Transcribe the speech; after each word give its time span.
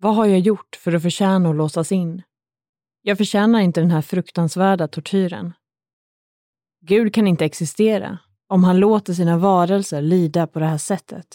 Vad 0.00 0.14
har 0.14 0.26
jag 0.26 0.38
gjort 0.38 0.76
för 0.76 0.92
att 0.92 1.02
förtjäna 1.02 1.50
att 1.50 1.56
låsas 1.56 1.92
in? 1.92 2.22
Jag 3.02 3.18
förtjänar 3.18 3.60
inte 3.60 3.80
den 3.80 3.90
här 3.90 4.02
fruktansvärda 4.02 4.88
tortyren. 4.88 5.52
Gud 6.80 7.14
kan 7.14 7.26
inte 7.26 7.44
existera 7.44 8.18
om 8.48 8.64
han 8.64 8.80
låter 8.80 9.12
sina 9.12 9.38
varelser 9.38 10.02
lida 10.02 10.46
på 10.46 10.58
det 10.58 10.66
här 10.66 10.78
sättet. 10.78 11.26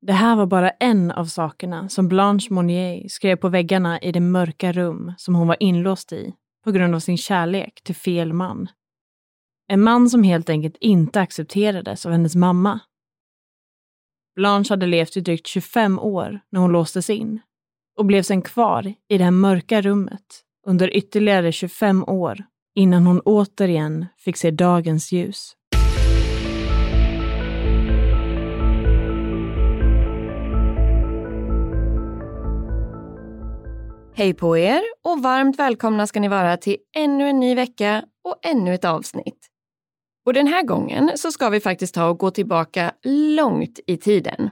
Det 0.00 0.12
här 0.12 0.36
var 0.36 0.46
bara 0.46 0.70
en 0.70 1.10
av 1.10 1.24
sakerna 1.24 1.88
som 1.88 2.08
Blanche 2.08 2.46
Monnier 2.50 3.08
skrev 3.08 3.36
på 3.36 3.48
väggarna 3.48 4.00
i 4.00 4.12
det 4.12 4.20
mörka 4.20 4.72
rum 4.72 5.12
som 5.16 5.34
hon 5.34 5.48
var 5.48 5.56
inlåst 5.60 6.12
i 6.12 6.34
på 6.64 6.72
grund 6.72 6.94
av 6.94 7.00
sin 7.00 7.18
kärlek 7.18 7.82
till 7.84 7.94
fel 7.94 8.32
man. 8.32 8.68
En 9.68 9.82
man 9.82 10.10
som 10.10 10.22
helt 10.22 10.50
enkelt 10.50 10.76
inte 10.80 11.20
accepterades 11.20 12.06
av 12.06 12.12
hennes 12.12 12.34
mamma. 12.36 12.80
Blanche 14.36 14.72
hade 14.72 14.86
levt 14.86 15.16
i 15.16 15.20
drygt 15.20 15.46
25 15.46 15.98
år 15.98 16.40
när 16.50 16.60
hon 16.60 16.72
låstes 16.72 17.10
in 17.10 17.40
och 17.98 18.06
blev 18.06 18.22
sen 18.22 18.42
kvar 18.42 18.94
i 19.08 19.18
det 19.18 19.24
här 19.24 19.30
mörka 19.30 19.80
rummet 19.80 20.42
under 20.66 20.96
ytterligare 20.96 21.52
25 21.52 22.04
år 22.04 22.44
innan 22.74 23.06
hon 23.06 23.20
återigen 23.20 24.06
fick 24.18 24.36
se 24.36 24.50
dagens 24.50 25.12
ljus. 25.12 25.56
Hej 34.14 34.34
på 34.34 34.58
er 34.58 34.82
och 35.04 35.22
varmt 35.22 35.58
välkomna 35.58 36.06
ska 36.06 36.20
ni 36.20 36.28
vara 36.28 36.56
till 36.56 36.76
ännu 36.96 37.28
en 37.28 37.40
ny 37.40 37.54
vecka 37.54 38.04
och 38.24 38.46
ännu 38.46 38.74
ett 38.74 38.84
avsnitt. 38.84 39.51
Och 40.26 40.32
den 40.32 40.46
här 40.46 40.62
gången 40.62 41.10
så 41.14 41.32
ska 41.32 41.48
vi 41.48 41.60
faktiskt 41.60 41.94
ta 41.94 42.08
och 42.08 42.18
gå 42.18 42.30
tillbaka 42.30 42.92
långt 43.36 43.80
i 43.86 43.96
tiden. 43.96 44.50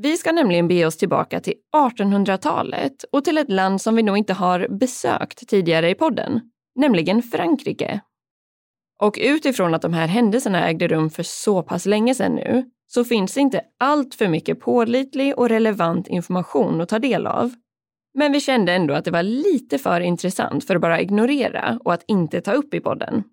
Vi 0.00 0.16
ska 0.16 0.32
nämligen 0.32 0.68
bege 0.68 0.86
oss 0.86 0.96
tillbaka 0.96 1.40
till 1.40 1.54
1800-talet 1.76 3.04
och 3.12 3.24
till 3.24 3.38
ett 3.38 3.50
land 3.50 3.80
som 3.80 3.96
vi 3.96 4.02
nog 4.02 4.18
inte 4.18 4.32
har 4.32 4.68
besökt 4.68 5.48
tidigare 5.48 5.90
i 5.90 5.94
podden, 5.94 6.40
nämligen 6.74 7.22
Frankrike. 7.22 8.00
Och 9.02 9.18
utifrån 9.20 9.74
att 9.74 9.82
de 9.82 9.92
här 9.92 10.06
händelserna 10.06 10.68
ägde 10.68 10.88
rum 10.88 11.10
för 11.10 11.22
så 11.22 11.62
pass 11.62 11.86
länge 11.86 12.14
sedan 12.14 12.34
nu 12.34 12.70
så 12.86 13.04
finns 13.04 13.34
det 13.34 13.40
inte 13.40 13.60
allt 13.80 14.14
för 14.14 14.28
mycket 14.28 14.60
pålitlig 14.60 15.38
och 15.38 15.48
relevant 15.48 16.08
information 16.08 16.80
att 16.80 16.88
ta 16.88 16.98
del 16.98 17.26
av. 17.26 17.54
Men 18.14 18.32
vi 18.32 18.40
kände 18.40 18.72
ändå 18.72 18.94
att 18.94 19.04
det 19.04 19.10
var 19.10 19.22
lite 19.22 19.78
för 19.78 20.00
intressant 20.00 20.66
för 20.66 20.74
att 20.74 20.82
bara 20.82 21.00
ignorera 21.00 21.78
och 21.84 21.94
att 21.94 22.04
inte 22.06 22.40
ta 22.40 22.52
upp 22.52 22.74
i 22.74 22.80
podden. 22.80 23.24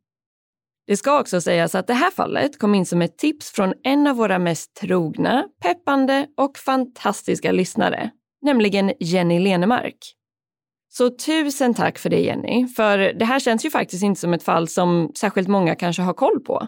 Det 0.87 0.97
ska 0.97 1.19
också 1.19 1.41
sägas 1.41 1.75
att 1.75 1.87
det 1.87 1.93
här 1.93 2.11
fallet 2.11 2.59
kom 2.59 2.75
in 2.75 2.85
som 2.85 3.01
ett 3.01 3.17
tips 3.17 3.51
från 3.51 3.73
en 3.83 4.07
av 4.07 4.15
våra 4.15 4.39
mest 4.39 4.75
trogna, 4.75 5.45
peppande 5.61 6.27
och 6.37 6.57
fantastiska 6.57 7.51
lyssnare, 7.51 8.09
nämligen 8.41 8.93
Jenny 8.99 9.39
Lenemark. 9.39 9.97
Så 10.89 11.09
tusen 11.09 11.73
tack 11.73 11.99
för 11.99 12.09
det 12.09 12.19
Jenny, 12.19 12.67
för 12.67 12.97
det 12.97 13.25
här 13.25 13.39
känns 13.39 13.65
ju 13.65 13.69
faktiskt 13.69 14.03
inte 14.03 14.21
som 14.21 14.33
ett 14.33 14.43
fall 14.43 14.67
som 14.67 15.11
särskilt 15.15 15.47
många 15.47 15.75
kanske 15.75 16.01
har 16.01 16.13
koll 16.13 16.39
på. 16.39 16.67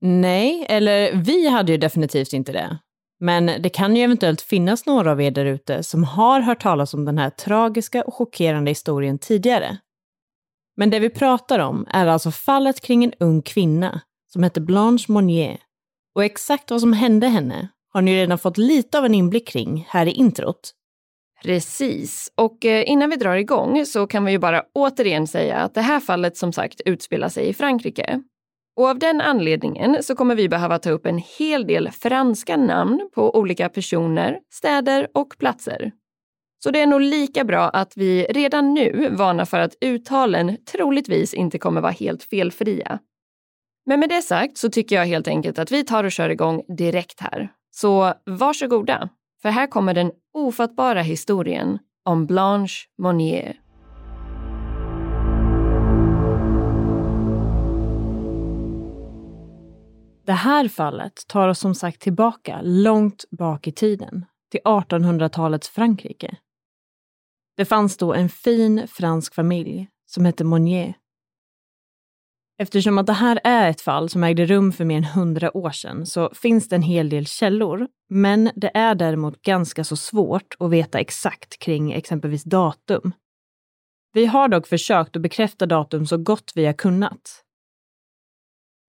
Nej, 0.00 0.66
eller 0.68 1.12
vi 1.14 1.48
hade 1.48 1.72
ju 1.72 1.78
definitivt 1.78 2.32
inte 2.32 2.52
det. 2.52 2.78
Men 3.20 3.46
det 3.46 3.68
kan 3.68 3.96
ju 3.96 4.02
eventuellt 4.02 4.40
finnas 4.40 4.86
några 4.86 5.10
av 5.10 5.20
er 5.22 5.30
där 5.30 5.44
ute 5.44 5.82
som 5.82 6.04
har 6.04 6.40
hört 6.40 6.62
talas 6.62 6.94
om 6.94 7.04
den 7.04 7.18
här 7.18 7.30
tragiska 7.30 8.02
och 8.02 8.14
chockerande 8.14 8.70
historien 8.70 9.18
tidigare. 9.18 9.78
Men 10.76 10.90
det 10.90 11.00
vi 11.00 11.10
pratar 11.10 11.58
om 11.58 11.86
är 11.90 12.06
alltså 12.06 12.30
fallet 12.30 12.80
kring 12.80 13.04
en 13.04 13.12
ung 13.20 13.42
kvinna 13.42 14.00
som 14.32 14.42
heter 14.42 14.60
Blanche 14.60 15.04
Monnier. 15.08 15.58
Och 16.14 16.24
exakt 16.24 16.70
vad 16.70 16.80
som 16.80 16.92
hände 16.92 17.26
henne 17.26 17.68
har 17.92 18.02
ni 18.02 18.16
redan 18.16 18.38
fått 18.38 18.58
lite 18.58 18.98
av 18.98 19.04
en 19.04 19.14
inblick 19.14 19.48
kring 19.48 19.86
här 19.88 20.06
i 20.06 20.10
introt. 20.10 20.72
Precis, 21.42 22.32
och 22.34 22.64
eh, 22.64 22.90
innan 22.90 23.10
vi 23.10 23.16
drar 23.16 23.34
igång 23.34 23.86
så 23.86 24.06
kan 24.06 24.24
vi 24.24 24.32
ju 24.32 24.38
bara 24.38 24.62
återigen 24.74 25.26
säga 25.26 25.56
att 25.56 25.74
det 25.74 25.80
här 25.80 26.00
fallet 26.00 26.36
som 26.36 26.52
sagt 26.52 26.80
utspelar 26.84 27.28
sig 27.28 27.48
i 27.48 27.54
Frankrike. 27.54 28.22
Och 28.76 28.88
av 28.88 28.98
den 28.98 29.20
anledningen 29.20 30.02
så 30.02 30.14
kommer 30.14 30.34
vi 30.34 30.48
behöva 30.48 30.78
ta 30.78 30.90
upp 30.90 31.06
en 31.06 31.18
hel 31.38 31.66
del 31.66 31.90
franska 31.90 32.56
namn 32.56 33.08
på 33.14 33.36
olika 33.36 33.68
personer, 33.68 34.38
städer 34.50 35.08
och 35.14 35.34
platser. 35.38 35.92
Så 36.64 36.70
det 36.70 36.80
är 36.80 36.86
nog 36.86 37.00
lika 37.00 37.44
bra 37.44 37.68
att 37.68 37.96
vi 37.96 38.24
redan 38.24 38.74
nu 38.74 39.08
varnar 39.10 39.44
för 39.44 39.58
att 39.58 39.74
uttalen 39.80 40.56
troligtvis 40.72 41.34
inte 41.34 41.58
kommer 41.58 41.80
vara 41.80 41.92
helt 41.92 42.22
felfria. 42.22 42.98
Men 43.86 44.00
med 44.00 44.08
det 44.08 44.22
sagt 44.22 44.58
så 44.58 44.70
tycker 44.70 44.96
jag 44.96 45.06
helt 45.06 45.28
enkelt 45.28 45.58
att 45.58 45.72
vi 45.72 45.84
tar 45.84 46.04
och 46.04 46.12
kör 46.12 46.28
igång 46.28 46.62
direkt 46.76 47.20
här. 47.20 47.48
Så 47.70 48.14
varsågoda, 48.26 49.08
för 49.42 49.48
här 49.48 49.66
kommer 49.66 49.94
den 49.94 50.12
ofattbara 50.34 51.02
historien 51.02 51.78
om 52.04 52.26
Blanche 52.26 52.74
Monnier. 52.98 53.56
Det 60.26 60.32
här 60.32 60.68
fallet 60.68 61.12
tar 61.28 61.48
oss 61.48 61.58
som 61.58 61.74
sagt 61.74 62.00
tillbaka 62.00 62.60
långt 62.62 63.24
bak 63.30 63.66
i 63.66 63.72
tiden, 63.72 64.26
till 64.50 64.60
1800-talets 64.64 65.68
Frankrike. 65.68 66.36
Det 67.56 67.64
fanns 67.64 67.96
då 67.96 68.14
en 68.14 68.28
fin 68.28 68.88
fransk 68.88 69.34
familj 69.34 69.88
som 70.06 70.24
hette 70.24 70.44
Monnier. 70.44 70.94
Eftersom 72.58 72.98
att 72.98 73.06
det 73.06 73.12
här 73.12 73.40
är 73.44 73.70
ett 73.70 73.80
fall 73.80 74.08
som 74.08 74.24
ägde 74.24 74.46
rum 74.46 74.72
för 74.72 74.84
mer 74.84 74.96
än 74.96 75.04
hundra 75.04 75.56
år 75.56 75.70
sedan 75.70 76.06
så 76.06 76.30
finns 76.34 76.68
det 76.68 76.76
en 76.76 76.82
hel 76.82 77.08
del 77.08 77.26
källor, 77.26 77.88
men 78.08 78.50
det 78.56 78.70
är 78.74 78.94
däremot 78.94 79.42
ganska 79.42 79.84
så 79.84 79.96
svårt 79.96 80.54
att 80.58 80.70
veta 80.70 81.00
exakt 81.00 81.58
kring 81.58 81.92
exempelvis 81.92 82.44
datum. 82.44 83.12
Vi 84.12 84.26
har 84.26 84.48
dock 84.48 84.66
försökt 84.66 85.16
att 85.16 85.22
bekräfta 85.22 85.66
datum 85.66 86.06
så 86.06 86.16
gott 86.16 86.52
vi 86.54 86.66
har 86.66 86.72
kunnat. 86.72 87.44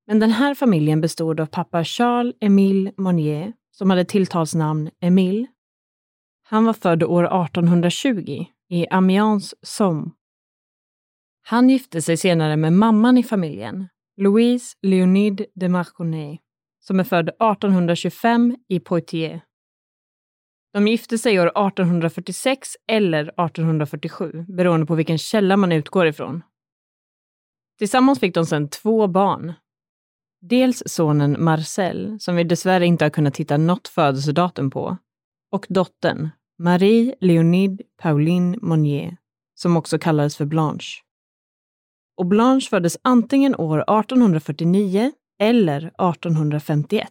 Men 0.07 0.19
den 0.19 0.31
här 0.31 0.55
familjen 0.55 1.01
bestod 1.01 1.39
av 1.39 1.45
pappa 1.45 1.83
Charles 1.83 2.35
Émile 2.39 2.91
Monnier, 2.97 3.53
som 3.71 3.89
hade 3.89 4.05
tilltalsnamn 4.05 4.89
Émile. 5.01 5.47
Han 6.43 6.65
var 6.65 6.73
född 6.73 7.03
år 7.03 7.23
1820 7.23 8.45
i 8.69 8.87
Amiens 8.87 9.55
Somme. 9.61 10.11
Han 11.41 11.69
gifte 11.69 12.01
sig 12.01 12.17
senare 12.17 12.57
med 12.57 12.73
mamman 12.73 13.17
i 13.17 13.23
familjen, 13.23 13.87
Louise 14.17 14.77
Leonide 14.81 15.45
de 15.55 15.69
Marconnet, 15.69 16.39
som 16.79 16.99
är 16.99 17.03
född 17.03 17.29
1825 17.29 18.55
i 18.69 18.79
Poitiers. 18.79 19.41
De 20.73 20.87
gifte 20.87 21.17
sig 21.17 21.39
år 21.39 21.47
1846 21.47 22.69
eller 22.87 23.21
1847, 23.21 24.45
beroende 24.47 24.85
på 24.85 24.95
vilken 24.95 25.17
källa 25.17 25.57
man 25.57 25.71
utgår 25.71 26.07
ifrån. 26.07 26.43
Tillsammans 27.77 28.19
fick 28.19 28.33
de 28.33 28.45
sedan 28.45 28.69
två 28.69 29.07
barn. 29.07 29.53
Dels 30.41 30.83
sonen 30.85 31.43
Marcel, 31.43 32.19
som 32.19 32.35
vi 32.35 32.43
dessvärre 32.43 32.85
inte 32.85 33.05
har 33.05 33.09
kunnat 33.09 33.37
hitta 33.37 33.57
något 33.57 33.87
födelsedatum 33.87 34.69
på, 34.71 34.97
och 35.51 35.65
dottern 35.69 36.29
Marie 36.63 37.15
Leonide 37.19 37.83
Pauline 37.97 38.59
Monnier, 38.61 39.17
som 39.55 39.77
också 39.77 39.99
kallades 39.99 40.37
för 40.37 40.45
Blanche. 40.45 41.01
Och 42.17 42.25
Blanche 42.25 42.69
föddes 42.69 42.97
antingen 43.01 43.55
år 43.55 43.79
1849 43.79 45.11
eller 45.39 45.77
1851. 45.77 47.09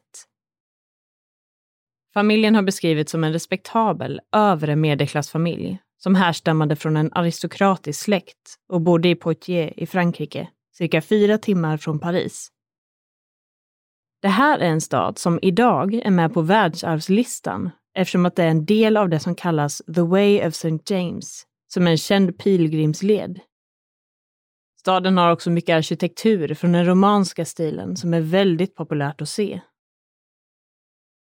Familjen 2.14 2.54
har 2.54 2.62
beskrivits 2.62 3.12
som 3.12 3.24
en 3.24 3.32
respektabel 3.32 4.20
övre 4.32 4.76
medelklassfamilj 4.76 5.78
som 5.98 6.14
härstammade 6.14 6.76
från 6.76 6.96
en 6.96 7.12
aristokratisk 7.12 8.00
släkt 8.00 8.56
och 8.68 8.80
bodde 8.80 9.08
i 9.08 9.14
Poitiers 9.14 9.72
i 9.76 9.86
Frankrike, 9.86 10.48
cirka 10.74 11.02
fyra 11.02 11.38
timmar 11.38 11.76
från 11.76 11.98
Paris. 11.98 12.48
Det 14.22 14.28
här 14.28 14.58
är 14.58 14.68
en 14.68 14.80
stad 14.80 15.18
som 15.18 15.38
idag 15.42 15.94
är 15.94 16.10
med 16.10 16.34
på 16.34 16.42
världsarvslistan 16.42 17.70
eftersom 17.94 18.26
att 18.26 18.36
det 18.36 18.42
är 18.42 18.48
en 18.48 18.64
del 18.64 18.96
av 18.96 19.08
det 19.08 19.20
som 19.20 19.34
kallas 19.34 19.82
The 19.94 20.00
Way 20.00 20.46
of 20.46 20.54
St. 20.54 20.78
James, 20.86 21.46
som 21.68 21.86
är 21.86 21.90
en 21.90 21.98
känd 21.98 22.38
pilgrimsled. 22.38 23.40
Staden 24.80 25.18
har 25.18 25.32
också 25.32 25.50
mycket 25.50 25.76
arkitektur 25.76 26.54
från 26.54 26.72
den 26.72 26.86
romanska 26.86 27.44
stilen 27.44 27.96
som 27.96 28.14
är 28.14 28.20
väldigt 28.20 28.74
populärt 28.74 29.20
att 29.20 29.28
se. 29.28 29.60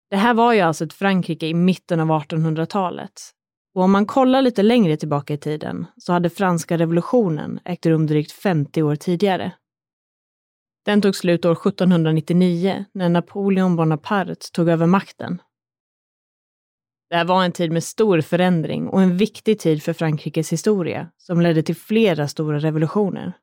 Det 0.09 0.15
här 0.15 0.33
var 0.33 0.53
ju 0.53 0.59
alltså 0.59 0.85
ett 0.85 0.93
Frankrike 0.93 1.47
i 1.47 1.53
mitten 1.53 1.99
av 1.99 2.07
1800-talet. 2.07 3.31
Och 3.75 3.83
om 3.83 3.91
man 3.91 4.05
kollar 4.05 4.41
lite 4.41 4.63
längre 4.63 4.97
tillbaka 4.97 5.33
i 5.33 5.37
tiden 5.37 5.85
så 5.97 6.13
hade 6.13 6.29
franska 6.29 6.77
revolutionen 6.77 7.59
ägt 7.65 7.85
rum 7.85 8.07
drygt 8.07 8.31
50 8.31 8.83
år 8.83 8.95
tidigare. 8.95 9.51
Den 10.85 11.01
tog 11.01 11.15
slut 11.15 11.45
år 11.45 11.51
1799 11.51 12.85
när 12.91 13.09
Napoleon 13.09 13.75
Bonaparte 13.75 14.51
tog 14.51 14.69
över 14.69 14.85
makten. 14.85 15.41
Det 17.09 17.15
här 17.15 17.25
var 17.25 17.43
en 17.43 17.51
tid 17.51 17.71
med 17.71 17.83
stor 17.83 18.21
förändring 18.21 18.87
och 18.87 19.01
en 19.01 19.17
viktig 19.17 19.59
tid 19.59 19.83
för 19.83 19.93
Frankrikes 19.93 20.53
historia 20.53 21.11
som 21.17 21.41
ledde 21.41 21.63
till 21.63 21.75
flera 21.75 22.27
stora 22.27 22.59
revolutioner. 22.59 23.33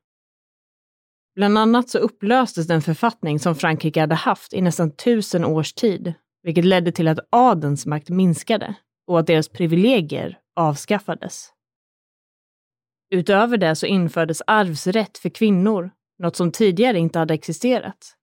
Bland 1.35 1.57
annat 1.57 1.89
så 1.89 1.97
upplöstes 1.97 2.67
den 2.67 2.81
författning 2.81 3.39
som 3.39 3.55
Frankrike 3.55 3.99
hade 3.99 4.15
haft 4.15 4.53
i 4.53 4.61
nästan 4.61 4.91
tusen 4.91 5.45
års 5.45 5.73
tid 5.73 6.13
vilket 6.43 6.65
ledde 6.65 6.91
till 6.91 7.07
att 7.07 7.19
adens 7.29 7.85
makt 7.85 8.09
minskade 8.09 8.75
och 9.07 9.19
att 9.19 9.27
deras 9.27 9.49
privilegier 9.49 10.39
avskaffades. 10.55 11.49
Utöver 13.09 13.57
det 13.57 13.75
så 13.75 13.85
infördes 13.85 14.41
arvsrätt 14.47 15.17
för 15.17 15.29
kvinnor, 15.29 15.91
något 16.19 16.35
som 16.35 16.51
tidigare 16.51 16.99
inte 16.99 17.19
hade 17.19 17.33
existerat. 17.33 18.15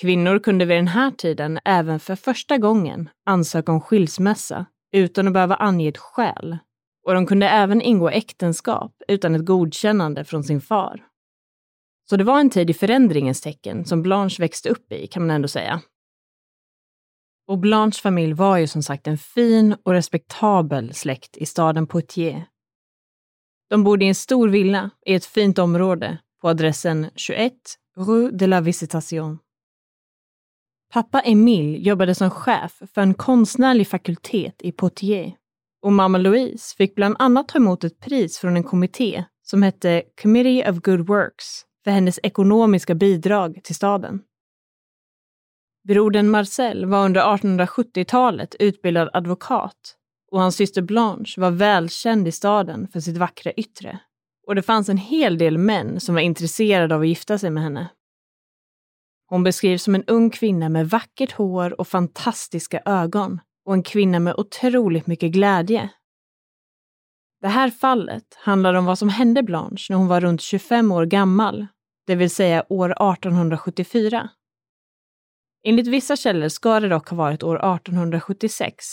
Kvinnor 0.00 0.38
kunde 0.38 0.64
vid 0.64 0.76
den 0.76 0.88
här 0.88 1.10
tiden 1.10 1.58
även 1.64 2.00
för 2.00 2.16
första 2.16 2.58
gången 2.58 3.08
ansöka 3.26 3.72
om 3.72 3.80
skilsmässa 3.80 4.66
utan 4.92 5.26
att 5.26 5.32
behöva 5.32 5.54
ange 5.54 5.88
ett 5.88 5.98
skäl 5.98 6.58
och 7.06 7.14
de 7.14 7.26
kunde 7.26 7.48
även 7.48 7.82
ingå 7.82 8.10
äktenskap 8.10 9.02
utan 9.08 9.34
ett 9.34 9.44
godkännande 9.44 10.24
från 10.24 10.44
sin 10.44 10.60
far. 10.60 11.06
Så 12.10 12.16
det 12.16 12.24
var 12.24 12.40
en 12.40 12.50
tid 12.50 12.70
i 12.70 12.74
förändringens 12.74 13.40
tecken 13.40 13.84
som 13.84 14.02
Blanche 14.02 14.36
växte 14.38 14.68
upp 14.68 14.92
i, 14.92 15.06
kan 15.06 15.22
man 15.26 15.30
ändå 15.30 15.48
säga. 15.48 15.80
Och 17.46 17.58
Blanches 17.58 18.00
familj 18.00 18.32
var 18.32 18.56
ju 18.56 18.66
som 18.66 18.82
sagt 18.82 19.06
en 19.06 19.18
fin 19.18 19.76
och 19.82 19.92
respektabel 19.92 20.94
släkt 20.94 21.36
i 21.36 21.46
staden 21.46 21.86
Poitiers. 21.86 22.42
De 23.70 23.84
bodde 23.84 24.04
i 24.04 24.08
en 24.08 24.14
stor 24.14 24.48
villa 24.48 24.90
i 25.06 25.14
ett 25.14 25.24
fint 25.24 25.58
område 25.58 26.18
på 26.40 26.48
adressen 26.48 27.10
21 27.14 27.52
Rue 27.96 28.30
de 28.30 28.46
la 28.46 28.60
Visitation. 28.60 29.38
Pappa 30.92 31.20
Emil 31.20 31.86
jobbade 31.86 32.14
som 32.14 32.30
chef 32.30 32.82
för 32.94 33.00
en 33.00 33.14
konstnärlig 33.14 33.88
fakultet 33.88 34.54
i 34.62 34.72
Poitiers 34.72 35.34
och 35.82 35.92
mamma 35.92 36.18
Louise 36.18 36.76
fick 36.76 36.94
bland 36.94 37.16
annat 37.18 37.48
ta 37.48 37.58
emot 37.58 37.84
ett 37.84 38.00
pris 38.00 38.38
från 38.38 38.56
en 38.56 38.64
kommitté 38.64 39.24
som 39.42 39.62
hette 39.62 40.02
Committee 40.22 40.70
of 40.70 40.76
Good 40.76 41.06
Works 41.06 41.46
för 41.84 41.90
hennes 41.90 42.20
ekonomiska 42.22 42.94
bidrag 42.94 43.60
till 43.64 43.74
staden. 43.74 44.20
Brodern 45.88 46.28
Marcel 46.28 46.86
var 46.86 47.04
under 47.04 47.20
1870-talet 47.20 48.54
utbildad 48.58 49.10
advokat 49.12 49.96
och 50.30 50.40
hans 50.40 50.56
syster 50.56 50.82
Blanche 50.82 51.34
var 51.40 51.50
välkänd 51.50 52.28
i 52.28 52.32
staden 52.32 52.88
för 52.88 53.00
sitt 53.00 53.16
vackra 53.16 53.52
yttre. 53.52 54.00
Och 54.46 54.54
det 54.54 54.62
fanns 54.62 54.88
en 54.88 54.96
hel 54.96 55.38
del 55.38 55.58
män 55.58 56.00
som 56.00 56.14
var 56.14 56.22
intresserade 56.22 56.94
av 56.94 57.00
att 57.00 57.08
gifta 57.08 57.38
sig 57.38 57.50
med 57.50 57.62
henne. 57.62 57.88
Hon 59.30 59.42
beskrivs 59.42 59.82
som 59.82 59.94
en 59.94 60.04
ung 60.04 60.30
kvinna 60.30 60.68
med 60.68 60.90
vackert 60.90 61.32
hår 61.32 61.80
och 61.80 61.88
fantastiska 61.88 62.82
ögon 62.84 63.40
och 63.64 63.74
en 63.74 63.82
kvinna 63.82 64.18
med 64.18 64.34
otroligt 64.34 65.06
mycket 65.06 65.32
glädje. 65.32 65.90
Det 67.40 67.48
här 67.48 67.70
fallet 67.70 68.34
handlar 68.36 68.74
om 68.74 68.84
vad 68.84 68.98
som 68.98 69.08
hände 69.08 69.42
Blanche 69.42 69.86
när 69.90 69.96
hon 69.96 70.08
var 70.08 70.20
runt 70.20 70.40
25 70.40 70.92
år 70.92 71.06
gammal, 71.06 71.66
det 72.06 72.14
vill 72.14 72.30
säga 72.30 72.64
år 72.68 72.90
1874. 72.90 74.28
Enligt 75.64 75.86
vissa 75.86 76.16
källor 76.16 76.48
ska 76.48 76.80
det 76.80 76.88
dock 76.88 77.08
ha 77.08 77.16
varit 77.16 77.42
år 77.42 77.56
1876. 77.56 78.84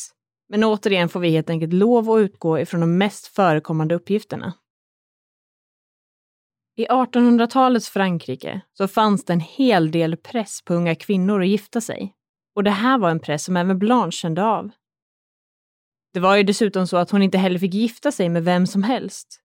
Men 0.49 0.63
återigen 0.63 1.09
får 1.09 1.19
vi 1.19 1.29
helt 1.29 1.49
enkelt 1.49 1.73
lov 1.73 2.11
att 2.11 2.19
utgå 2.19 2.59
ifrån 2.59 2.81
de 2.81 2.97
mest 2.97 3.27
förekommande 3.27 3.95
uppgifterna. 3.95 4.53
I 6.79 6.87
1800-talets 6.87 7.89
Frankrike 7.89 8.61
så 8.73 8.87
fanns 8.87 9.25
det 9.25 9.33
en 9.33 9.39
hel 9.39 9.91
del 9.91 10.17
press 10.17 10.61
på 10.61 10.73
unga 10.73 10.95
kvinnor 10.95 11.41
att 11.41 11.47
gifta 11.47 11.81
sig. 11.81 12.13
Och 12.55 12.63
det 12.63 12.71
här 12.71 12.97
var 12.97 13.09
en 13.09 13.19
press 13.19 13.43
som 13.43 13.57
även 13.57 13.79
Blanche 13.79 14.11
kände 14.11 14.43
av. 14.43 14.69
Det 16.13 16.19
var 16.19 16.35
ju 16.35 16.43
dessutom 16.43 16.87
så 16.87 16.97
att 16.97 17.11
hon 17.11 17.21
inte 17.21 17.37
heller 17.37 17.59
fick 17.59 17.73
gifta 17.73 18.11
sig 18.11 18.29
med 18.29 18.43
vem 18.43 18.67
som 18.67 18.83
helst. 18.83 19.41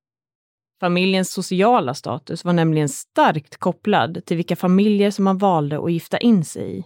Familjens 0.80 1.32
sociala 1.32 1.94
status 1.94 2.44
var 2.44 2.52
nämligen 2.52 2.88
starkt 2.88 3.56
kopplad 3.56 4.24
till 4.24 4.36
vilka 4.36 4.56
familjer 4.56 5.10
som 5.10 5.24
man 5.24 5.38
valde 5.38 5.84
att 5.84 5.92
gifta 5.92 6.18
in 6.18 6.44
sig 6.44 6.78
i. 6.78 6.84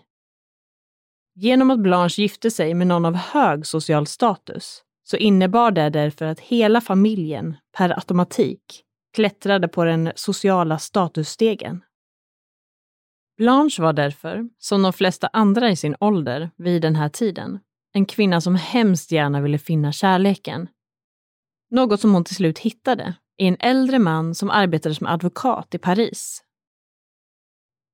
Genom 1.35 1.71
att 1.71 1.81
Blanche 1.81 2.23
gifte 2.23 2.51
sig 2.51 2.75
med 2.75 2.87
någon 2.87 3.05
av 3.05 3.15
hög 3.15 3.67
social 3.67 4.07
status 4.07 4.83
så 5.05 5.17
innebar 5.17 5.71
det 5.71 5.91
därför 5.91 6.25
att 6.25 6.41
hela 6.41 6.81
familjen 6.81 7.57
per 7.77 7.91
automatik 7.91 8.86
klättrade 9.17 9.69
på 9.69 9.85
den 9.85 10.13
sociala 10.15 10.79
statusstegen. 10.79 11.83
Blanche 13.37 13.83
var 13.83 13.93
därför, 13.93 14.49
som 14.59 14.83
de 14.83 14.93
flesta 14.93 15.29
andra 15.33 15.71
i 15.71 15.77
sin 15.77 15.97
ålder 16.01 16.51
vid 16.57 16.83
den 16.83 16.97
här 16.97 17.09
tiden, 17.09 17.59
en 17.93 18.07
kvinna 18.07 18.41
som 18.41 18.55
hemskt 18.55 19.13
gärna 19.13 19.41
ville 19.41 19.59
finna 19.59 19.93
kärleken. 19.93 20.69
Något 21.71 22.01
som 22.01 22.15
hon 22.15 22.25
till 22.25 22.37
slut 22.37 22.59
hittade 22.59 23.15
i 23.39 23.47
en 23.47 23.57
äldre 23.61 23.99
man 23.99 24.35
som 24.35 24.51
arbetade 24.51 24.95
som 24.95 25.07
advokat 25.07 25.75
i 25.75 25.79
Paris 25.79 26.43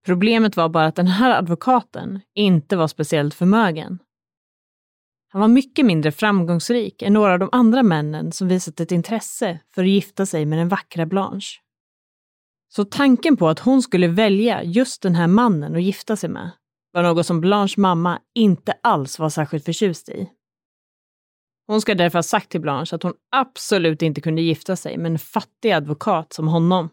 Problemet 0.04 0.56
var 0.56 0.68
bara 0.68 0.86
att 0.86 0.96
den 0.96 1.06
här 1.06 1.38
advokaten 1.38 2.20
inte 2.34 2.76
var 2.76 2.88
speciellt 2.88 3.34
förmögen. 3.34 3.98
Han 5.32 5.40
var 5.40 5.48
mycket 5.48 5.86
mindre 5.86 6.12
framgångsrik 6.12 7.02
än 7.02 7.12
några 7.12 7.32
av 7.32 7.38
de 7.38 7.48
andra 7.52 7.82
männen 7.82 8.32
som 8.32 8.48
visat 8.48 8.80
ett 8.80 8.92
intresse 8.92 9.58
för 9.74 9.82
att 9.82 9.88
gifta 9.88 10.26
sig 10.26 10.46
med 10.46 10.58
den 10.58 10.68
vackra 10.68 11.06
Blanche. 11.06 11.60
Så 12.68 12.84
tanken 12.84 13.36
på 13.36 13.48
att 13.48 13.58
hon 13.58 13.82
skulle 13.82 14.08
välja 14.08 14.62
just 14.62 15.02
den 15.02 15.14
här 15.14 15.26
mannen 15.26 15.74
att 15.74 15.82
gifta 15.82 16.16
sig 16.16 16.30
med 16.30 16.50
var 16.92 17.02
något 17.02 17.26
som 17.26 17.40
Blanches 17.40 17.76
mamma 17.76 18.20
inte 18.34 18.74
alls 18.82 19.18
var 19.18 19.28
särskilt 19.28 19.64
förtjust 19.64 20.08
i. 20.08 20.30
Hon 21.66 21.80
ska 21.80 21.94
därför 21.94 22.18
ha 22.18 22.22
sagt 22.22 22.50
till 22.50 22.60
Blanche 22.60 22.94
att 22.96 23.02
hon 23.02 23.14
absolut 23.30 24.02
inte 24.02 24.20
kunde 24.20 24.42
gifta 24.42 24.76
sig 24.76 24.98
med 24.98 25.12
en 25.12 25.18
fattig 25.18 25.72
advokat 25.72 26.32
som 26.32 26.48
honom. 26.48 26.88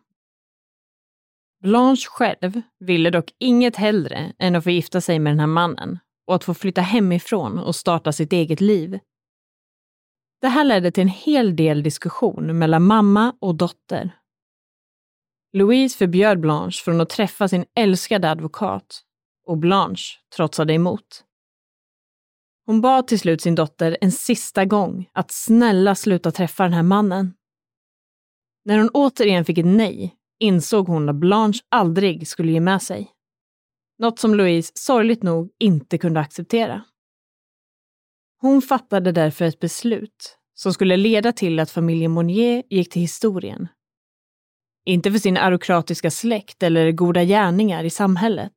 Blanche 1.63 2.08
själv 2.10 2.62
ville 2.79 3.10
dock 3.10 3.31
inget 3.39 3.75
hellre 3.75 4.34
än 4.39 4.55
att 4.55 4.63
få 4.63 4.69
gifta 4.69 5.01
sig 5.01 5.19
med 5.19 5.31
den 5.31 5.39
här 5.39 5.48
mannen 5.48 6.00
och 6.29 6.36
att 6.36 6.43
få 6.43 6.53
flytta 6.53 6.81
hemifrån 6.81 7.59
och 7.59 7.75
starta 7.75 8.12
sitt 8.12 8.33
eget 8.33 8.62
liv. 8.62 9.00
Det 10.41 10.48
här 10.48 10.63
ledde 10.63 10.91
till 10.91 11.01
en 11.01 11.07
hel 11.07 11.55
del 11.55 11.83
diskussion 11.83 12.59
mellan 12.59 12.83
mamma 12.83 13.36
och 13.39 13.55
dotter. 13.55 14.12
Louise 15.53 15.98
förbjöd 15.98 16.39
Blanche 16.39 16.83
från 16.83 17.01
att 17.01 17.09
träffa 17.09 17.48
sin 17.48 17.65
älskade 17.75 18.31
advokat 18.31 19.01
och 19.45 19.57
Blanche 19.57 20.19
trotsade 20.36 20.74
emot. 20.74 21.24
Hon 22.65 22.81
bad 22.81 23.07
till 23.07 23.19
slut 23.19 23.41
sin 23.41 23.55
dotter 23.55 23.98
en 24.01 24.12
sista 24.12 24.65
gång 24.65 25.09
att 25.13 25.31
snälla 25.31 25.95
sluta 25.95 26.31
träffa 26.31 26.63
den 26.63 26.74
här 26.74 26.83
mannen. 26.83 27.33
När 28.65 28.77
hon 28.77 28.89
återigen 28.89 29.45
fick 29.45 29.57
ett 29.57 29.65
nej 29.65 30.15
insåg 30.39 30.88
hon 30.88 31.09
att 31.09 31.15
Blanche 31.15 31.59
aldrig 31.69 32.27
skulle 32.27 32.51
ge 32.51 32.59
med 32.59 32.81
sig. 32.81 33.18
Något 34.00 34.20
som 34.20 34.36
Louise 34.36 34.72
sorgligt 34.75 35.24
nog 35.24 35.50
inte 35.60 35.98
kunde 35.98 36.20
acceptera. 36.20 36.84
Hon 38.41 38.62
fattade 38.62 39.12
därför 39.12 39.46
ett 39.46 39.60
beslut 39.60 40.38
som 40.53 40.74
skulle 40.74 40.98
leda 40.98 41.32
till 41.32 41.60
att 41.60 41.72
familjen 41.72 42.12
Monnier 42.12 42.63
gick 42.70 42.89
till 42.89 43.01
historien. 43.01 43.68
Inte 44.86 45.12
för 45.12 45.20
sin 45.20 45.38
arokratiska 45.38 46.12
släkt 46.12 46.63
eller 46.63 46.91
goda 46.91 47.24
gärningar 47.24 47.84
i 47.84 47.89
samhället, 47.89 48.53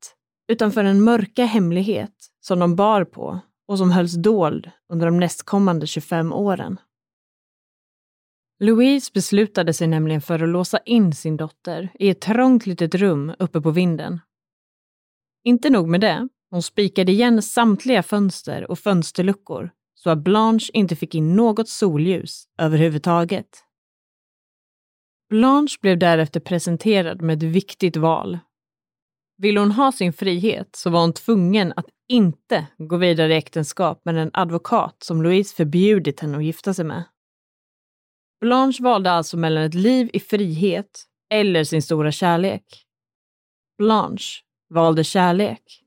utan 0.48 0.72
för 0.72 0.84
en 0.84 1.04
mörka 1.04 1.44
hemlighet 1.44 2.14
som 2.40 2.58
de 2.58 2.76
bar 2.76 3.04
på 3.04 3.40
och 3.68 3.78
som 3.78 3.90
hölls 3.90 4.12
dold 4.12 4.70
under 4.92 5.06
de 5.06 5.20
nästkommande 5.20 5.86
25 5.86 6.32
åren. 6.32 6.80
Louise 8.60 9.10
beslutade 9.14 9.74
sig 9.74 9.86
nämligen 9.86 10.20
för 10.20 10.42
att 10.42 10.48
låsa 10.48 10.78
in 10.78 11.12
sin 11.12 11.36
dotter 11.36 11.88
i 11.94 12.10
ett 12.10 12.20
trångt 12.20 12.66
litet 12.66 12.94
rum 12.94 13.34
uppe 13.38 13.60
på 13.60 13.70
vinden. 13.70 14.20
Inte 15.44 15.70
nog 15.70 15.88
med 15.88 16.00
det, 16.00 16.28
hon 16.50 16.62
spikade 16.62 17.12
igen 17.12 17.42
samtliga 17.42 18.02
fönster 18.02 18.70
och 18.70 18.78
fönsterluckor 18.78 19.70
så 19.94 20.10
att 20.10 20.18
Blanche 20.18 20.70
inte 20.72 20.96
fick 20.96 21.14
in 21.14 21.36
något 21.36 21.68
solljus 21.68 22.44
överhuvudtaget. 22.58 23.64
Blanche 25.28 25.76
blev 25.80 25.98
därefter 25.98 26.40
presenterad 26.40 27.22
med 27.22 27.36
ett 27.36 27.42
viktigt 27.42 27.96
val. 27.96 28.38
Ville 29.36 29.60
hon 29.60 29.70
ha 29.70 29.92
sin 29.92 30.12
frihet 30.12 30.76
så 30.76 30.90
var 30.90 31.00
hon 31.00 31.12
tvungen 31.12 31.72
att 31.76 31.86
inte 32.08 32.66
gå 32.78 32.96
vidare 32.96 33.34
i 33.34 33.36
äktenskap 33.36 34.04
med 34.04 34.18
en 34.18 34.30
advokat 34.32 34.96
som 35.02 35.22
Louise 35.22 35.54
förbjudit 35.54 36.20
henne 36.20 36.36
att 36.36 36.44
gifta 36.44 36.74
sig 36.74 36.84
med. 36.84 37.04
Blanche 38.40 38.82
valde 38.82 39.10
alltså 39.10 39.36
mellan 39.36 39.62
ett 39.62 39.74
liv 39.74 40.10
i 40.12 40.20
frihet 40.20 41.04
eller 41.30 41.64
sin 41.64 41.82
stora 41.82 42.12
kärlek. 42.12 42.86
Blanche 43.78 44.42
valde 44.72 45.04
kärlek. 45.04 45.82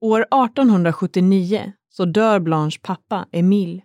År 0.00 0.20
1879 0.20 1.72
så 1.88 2.04
dör 2.04 2.40
Blanches 2.40 2.82
pappa, 2.82 3.28
Emile. 3.32 3.82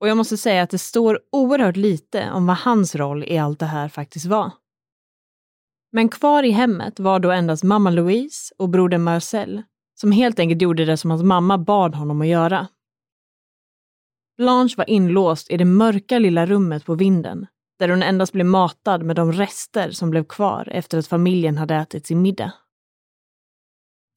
Och 0.00 0.08
jag 0.08 0.16
måste 0.16 0.36
säga 0.36 0.62
att 0.62 0.70
det 0.70 0.78
står 0.78 1.20
oerhört 1.32 1.76
lite 1.76 2.30
om 2.30 2.46
vad 2.46 2.56
hans 2.56 2.94
roll 2.94 3.24
i 3.24 3.38
allt 3.38 3.58
det 3.58 3.66
här 3.66 3.88
faktiskt 3.88 4.26
var. 4.26 4.50
Men 5.92 6.08
kvar 6.08 6.42
i 6.42 6.50
hemmet 6.50 7.00
var 7.00 7.20
då 7.20 7.30
endast 7.30 7.64
mamma 7.64 7.90
Louise 7.90 8.54
och 8.58 8.68
brodern 8.68 9.02
Marcel, 9.02 9.62
som 9.94 10.12
helt 10.12 10.38
enkelt 10.38 10.62
gjorde 10.62 10.84
det 10.84 10.96
som 10.96 11.10
hans 11.10 11.22
mamma 11.22 11.58
bad 11.58 11.94
honom 11.94 12.20
att 12.20 12.26
göra. 12.26 12.68
Blanche 14.36 14.74
var 14.76 14.90
inlåst 14.90 15.50
i 15.50 15.56
det 15.56 15.64
mörka 15.64 16.18
lilla 16.18 16.46
rummet 16.46 16.84
på 16.84 16.94
vinden, 16.94 17.46
där 17.78 17.88
hon 17.88 18.02
endast 18.02 18.32
blev 18.32 18.46
matad 18.46 19.02
med 19.02 19.16
de 19.16 19.32
rester 19.32 19.90
som 19.90 20.10
blev 20.10 20.24
kvar 20.24 20.68
efter 20.72 20.98
att 20.98 21.06
familjen 21.06 21.58
hade 21.58 21.74
ätit 21.74 22.06
sin 22.06 22.22
middag. 22.22 22.52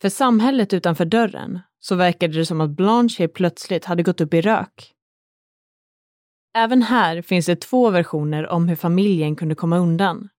För 0.01 0.09
samhället 0.09 0.73
utanför 0.73 1.05
dörren 1.05 1.59
så 1.79 1.95
verkade 1.95 2.33
det 2.33 2.45
som 2.45 2.61
att 2.61 2.69
Blanche 2.69 3.15
helt 3.19 3.33
plötsligt 3.33 3.85
hade 3.85 4.03
gått 4.03 4.21
upp 4.21 4.33
i 4.33 4.41
rök. 4.41 4.93
Även 6.57 6.81
här 6.81 7.21
finns 7.21 7.45
det 7.45 7.55
två 7.55 7.89
versioner 7.89 8.47
om 8.47 8.67
hur 8.67 8.75
familjen 8.75 9.35
kunde 9.35 9.55
komma 9.55 9.77
undan. 9.77 10.29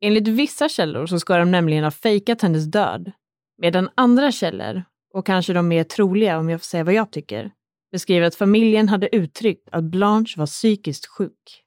Enligt 0.00 0.28
vissa 0.28 0.68
källor 0.68 1.06
så 1.06 1.20
ska 1.20 1.36
de 1.36 1.50
nämligen 1.50 1.84
ha 1.84 1.90
fejkat 1.90 2.42
hennes 2.42 2.64
död, 2.64 3.12
medan 3.58 3.88
andra 3.94 4.32
källor, 4.32 4.84
och 5.14 5.26
kanske 5.26 5.52
de 5.52 5.68
mer 5.68 5.84
troliga 5.84 6.38
om 6.38 6.50
jag 6.50 6.60
får 6.60 6.64
säga 6.64 6.84
vad 6.84 6.94
jag 6.94 7.12
tycker, 7.12 7.50
beskriver 7.92 8.26
att 8.26 8.34
familjen 8.34 8.88
hade 8.88 9.16
uttryckt 9.16 9.68
att 9.72 9.84
Blanche 9.84 10.34
var 10.36 10.46
psykiskt 10.46 11.06
sjuk. 11.06 11.64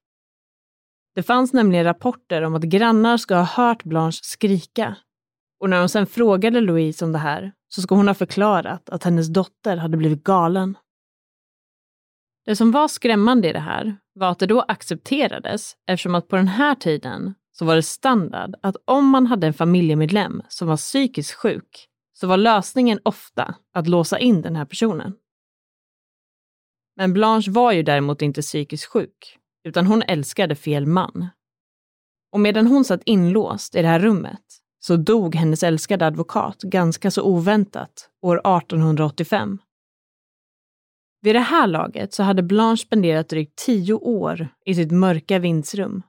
Det 1.15 1.23
fanns 1.23 1.53
nämligen 1.53 1.85
rapporter 1.85 2.41
om 2.41 2.55
att 2.55 2.63
grannar 2.63 3.17
ska 3.17 3.35
ha 3.35 3.43
hört 3.43 3.83
Blanche 3.83 4.19
skrika. 4.21 4.95
Och 5.59 5.69
när 5.69 5.79
de 5.79 5.89
sen 5.89 6.07
frågade 6.07 6.61
Louise 6.61 7.05
om 7.05 7.11
det 7.11 7.17
här 7.17 7.51
så 7.67 7.81
ska 7.81 7.95
hon 7.95 8.07
ha 8.07 8.15
förklarat 8.15 8.89
att 8.89 9.03
hennes 9.03 9.27
dotter 9.27 9.77
hade 9.77 9.97
blivit 9.97 10.23
galen. 10.23 10.77
Det 12.45 12.55
som 12.55 12.71
var 12.71 12.87
skrämmande 12.87 13.49
i 13.49 13.53
det 13.53 13.59
här 13.59 13.97
var 14.13 14.31
att 14.31 14.39
det 14.39 14.45
då 14.45 14.61
accepterades 14.61 15.75
eftersom 15.87 16.15
att 16.15 16.27
på 16.27 16.35
den 16.35 16.47
här 16.47 16.75
tiden 16.75 17.35
så 17.51 17.65
var 17.65 17.75
det 17.75 17.83
standard 17.83 18.55
att 18.61 18.75
om 18.85 19.09
man 19.09 19.27
hade 19.27 19.47
en 19.47 19.53
familjemedlem 19.53 20.41
som 20.47 20.67
var 20.67 20.77
psykiskt 20.77 21.33
sjuk 21.33 21.87
så 22.13 22.27
var 22.27 22.37
lösningen 22.37 22.99
ofta 23.03 23.55
att 23.73 23.87
låsa 23.87 24.19
in 24.19 24.41
den 24.41 24.55
här 24.55 24.65
personen. 24.65 25.13
Men 26.95 27.13
Blanche 27.13 27.51
var 27.51 27.71
ju 27.71 27.83
däremot 27.83 28.21
inte 28.21 28.41
psykiskt 28.41 28.85
sjuk, 28.85 29.39
utan 29.67 29.87
hon 29.87 30.01
älskade 30.01 30.55
fel 30.55 30.85
man. 30.85 31.27
Och 32.31 32.39
medan 32.39 32.67
hon 32.67 32.85
satt 32.85 33.01
inlåst 33.05 33.75
i 33.75 33.81
det 33.81 33.87
här 33.87 33.99
rummet 33.99 34.41
så 34.79 34.97
dog 34.97 35.35
hennes 35.35 35.63
älskade 35.63 36.05
advokat 36.05 36.61
ganska 36.61 37.11
så 37.11 37.23
oväntat 37.23 38.09
år 38.21 38.37
1885. 38.37 39.59
Vid 41.21 41.35
det 41.35 41.39
här 41.39 41.67
laget 41.67 42.13
så 42.13 42.23
hade 42.23 42.43
Blanche 42.43 42.77
spenderat 42.77 43.29
drygt 43.29 43.55
tio 43.55 43.93
år 43.93 44.47
i 44.65 44.75
sitt 44.75 44.91
mörka 44.91 45.39
vindsrum. 45.39 46.03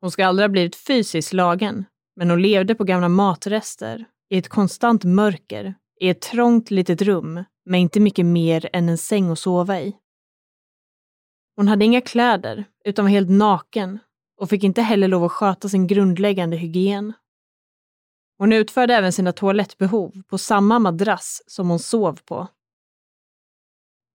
Hon 0.00 0.10
ska 0.10 0.26
aldrig 0.26 0.44
ha 0.44 0.52
blivit 0.52 0.76
fysiskt 0.76 1.28
slagen, 1.28 1.84
men 2.16 2.30
hon 2.30 2.42
levde 2.42 2.74
på 2.74 2.84
gamla 2.84 3.08
matrester 3.08 4.04
i 4.30 4.38
ett 4.38 4.48
konstant 4.48 5.04
mörker 5.04 5.74
i 6.00 6.08
ett 6.08 6.20
trångt 6.20 6.70
litet 6.70 7.02
rum 7.02 7.44
med 7.64 7.80
inte 7.80 8.00
mycket 8.00 8.26
mer 8.26 8.68
än 8.72 8.88
en 8.88 8.98
säng 8.98 9.30
att 9.30 9.38
sova 9.38 9.80
i. 9.80 9.96
Hon 11.56 11.68
hade 11.68 11.84
inga 11.84 12.00
kläder, 12.00 12.64
utan 12.84 13.04
var 13.04 13.10
helt 13.10 13.30
naken 13.30 13.98
och 14.36 14.50
fick 14.50 14.64
inte 14.64 14.82
heller 14.82 15.08
lov 15.08 15.24
att 15.24 15.32
sköta 15.32 15.68
sin 15.68 15.86
grundläggande 15.86 16.56
hygien. 16.56 17.12
Hon 18.38 18.52
utförde 18.52 18.94
även 18.94 19.12
sina 19.12 19.32
toalettbehov 19.32 20.22
på 20.28 20.38
samma 20.38 20.78
madrass 20.78 21.42
som 21.46 21.68
hon 21.68 21.78
sov 21.78 22.18
på. 22.24 22.48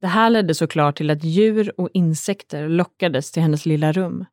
Det 0.01 0.07
här 0.07 0.29
ledde 0.29 0.55
såklart 0.55 0.97
till 0.97 1.09
att 1.09 1.23
djur 1.23 1.79
och 1.79 1.89
insekter 1.93 2.69
lockades 2.69 3.31
till 3.31 3.41
hennes 3.41 3.65
lilla 3.65 3.91
rum. 3.91 4.25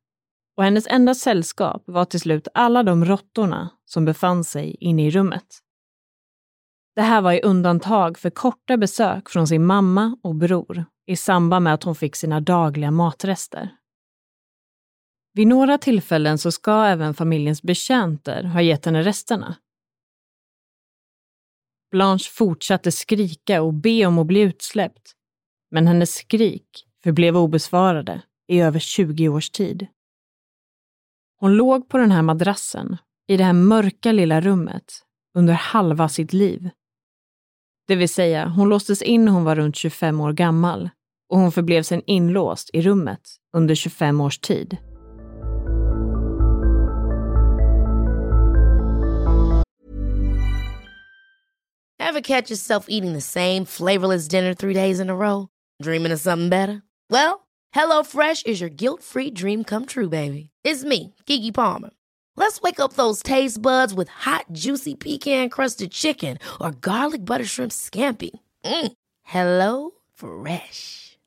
Och 0.56 0.64
hennes 0.64 0.86
enda 0.86 1.14
sällskap 1.14 1.82
var 1.86 2.04
till 2.04 2.20
slut 2.20 2.48
alla 2.54 2.82
de 2.82 3.04
råttorna 3.04 3.70
som 3.84 4.04
befann 4.04 4.44
sig 4.44 4.76
inne 4.80 5.06
i 5.06 5.10
rummet. 5.10 5.58
Det 6.94 7.02
här 7.02 7.20
var 7.20 7.32
i 7.32 7.40
undantag 7.40 8.18
för 8.18 8.30
korta 8.30 8.76
besök 8.76 9.28
från 9.28 9.48
sin 9.48 9.66
mamma 9.66 10.16
och 10.22 10.34
bror 10.34 10.84
i 11.08 11.16
samband 11.16 11.64
med 11.64 11.74
att 11.74 11.82
hon 11.82 11.94
fick 11.94 12.16
sina 12.16 12.40
dagliga 12.40 12.90
matrester. 12.90 13.76
Vid 15.32 15.46
några 15.46 15.78
tillfällen 15.78 16.38
så 16.38 16.52
ska 16.52 16.84
även 16.84 17.14
familjens 17.14 17.62
betjänter 17.62 18.42
ha 18.44 18.62
gett 18.62 18.84
henne 18.84 19.02
resterna. 19.02 19.56
Blanche 21.90 22.30
fortsatte 22.30 22.92
skrika 22.92 23.62
och 23.62 23.74
be 23.74 24.06
om 24.06 24.18
att 24.18 24.26
bli 24.26 24.40
utsläppt, 24.40 25.12
men 25.70 25.86
hennes 25.86 26.14
skrik 26.14 26.86
förblev 27.02 27.36
obesvarade 27.36 28.22
i 28.48 28.60
över 28.60 28.80
20 28.80 29.28
års 29.28 29.50
tid. 29.50 29.86
Hon 31.40 31.54
låg 31.54 31.88
på 31.88 31.98
den 31.98 32.10
här 32.10 32.22
madrassen 32.22 32.96
i 33.28 33.36
det 33.36 33.44
här 33.44 33.52
mörka 33.52 34.12
lilla 34.12 34.40
rummet 34.40 35.04
under 35.34 35.54
halva 35.54 36.08
sitt 36.08 36.32
liv 36.32 36.70
det 37.88 37.96
vill 37.96 38.08
säga, 38.08 38.48
hon 38.48 38.68
låstes 38.68 39.02
in 39.02 39.24
när 39.24 39.32
hon 39.32 39.44
var 39.44 39.56
runt 39.56 39.76
25 39.76 40.20
år 40.20 40.32
gammal 40.32 40.90
och 41.28 41.38
hon 41.38 41.52
förblev 41.52 41.82
sedan 41.82 42.02
inlåst 42.06 42.70
i 42.72 42.82
rummet 42.82 43.20
under 43.56 43.74
25 43.74 44.20
års 44.20 44.38
tid. 44.38 44.76
Have 52.00 52.22
catch 52.22 52.50
yourself 52.50 52.86
eating 52.88 53.12
the 53.12 53.20
same 53.20 53.64
flavorless 53.64 54.28
dinner 54.28 54.54
three 54.54 54.74
days 54.74 55.00
in 55.00 55.10
a 55.10 55.14
row? 55.14 55.48
Dreaming 55.82 56.12
of 56.12 56.20
something 56.20 56.48
better? 56.48 56.82
Well, 57.10 57.46
hello 57.72 58.02
fresh 58.02 58.42
is 58.44 58.60
your 58.60 58.70
guilt 58.70 59.02
free 59.02 59.30
dream 59.30 59.64
come 59.64 59.84
true 59.84 60.08
baby. 60.08 60.50
It's 60.64 60.84
me, 60.84 61.14
Gigi 61.26 61.52
Palmer. 61.52 61.90
Let's 62.36 62.60
wake 62.62 62.80
up 62.80 62.94
those 62.94 63.22
taste 63.22 63.60
buds 63.60 63.92
with 63.94 64.08
hot, 64.08 64.46
juicy 64.52 64.94
pecan 64.94 65.50
crusted 65.50 65.90
chicken 65.90 66.38
or 66.60 66.70
garlic 66.70 67.24
butter 67.24 67.44
shrimp 67.44 67.72
scampi. 67.72 68.30
Mm. 68.64 68.92
Hello 69.22 69.90
Fresh. 70.14 71.07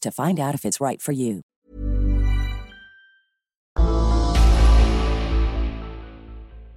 to 0.00 0.10
find 0.10 0.40
out 0.40 0.54
if 0.54 0.64
it's 0.64 0.80
right 0.80 1.02
for 1.02 1.14
you. 1.14 1.40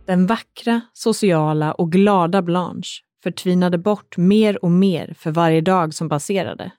Den 0.06 0.28
vackra, 0.28 0.82
sociala 0.94 1.74
och 1.74 1.92
glada 1.92 2.42
Blanche 2.42 3.04
förtvinade 3.24 3.78
bort 3.78 4.18
mer 4.18 4.64
och 4.64 4.72
mer 4.72 5.16
för 5.18 5.32
varje 5.32 5.62
dag 5.62 5.94
som 5.94 6.10
passerade. 6.10 6.72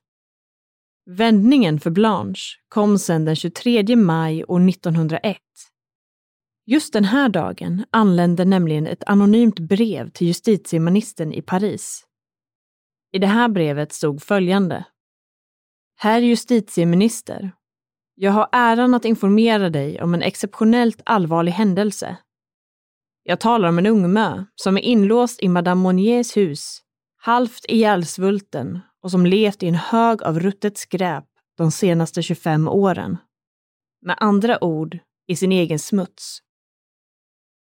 Vändningen 1.10 1.80
för 1.80 1.90
Blanche 1.90 2.58
kom 2.68 2.98
sedan 2.98 3.24
den 3.24 3.36
23 3.36 3.96
maj 3.96 4.44
år 4.44 4.68
1901. 4.68 5.36
Just 6.66 6.92
den 6.92 7.04
här 7.04 7.28
dagen 7.28 7.84
anlände 7.90 8.44
nämligen 8.44 8.86
ett 8.86 9.04
anonymt 9.06 9.58
brev 9.58 10.10
till 10.10 10.26
justitieministern 10.26 11.32
i 11.32 11.42
Paris. 11.42 12.04
I 13.12 13.18
det 13.18 13.26
här 13.26 13.48
brevet 13.48 13.92
stod 13.92 14.22
följande. 14.22 14.84
Herr 15.96 16.20
justitieminister. 16.20 17.52
Jag 18.14 18.32
har 18.32 18.48
äran 18.52 18.94
att 18.94 19.04
informera 19.04 19.70
dig 19.70 20.02
om 20.02 20.14
en 20.14 20.22
exceptionellt 20.22 21.02
allvarlig 21.06 21.52
händelse. 21.52 22.16
Jag 23.22 23.40
talar 23.40 23.68
om 23.68 23.78
en 23.78 23.86
ungmö 23.86 24.44
som 24.54 24.76
är 24.76 24.80
inlåst 24.80 25.42
i 25.42 25.48
Madame 25.48 25.82
Monniers 25.82 26.36
hus, 26.36 26.82
halvt 27.16 27.64
ihjälsvulten 27.68 28.80
och 29.02 29.10
som 29.10 29.26
levt 29.26 29.62
i 29.62 29.68
en 29.68 29.74
hög 29.74 30.22
av 30.22 30.40
ruttet 30.40 30.78
skräp 30.78 31.24
de 31.56 31.70
senaste 31.70 32.22
25 32.22 32.68
åren. 32.68 33.16
Med 34.02 34.16
andra 34.20 34.64
ord, 34.64 34.98
i 35.26 35.36
sin 35.36 35.52
egen 35.52 35.78
smuts. 35.78 36.38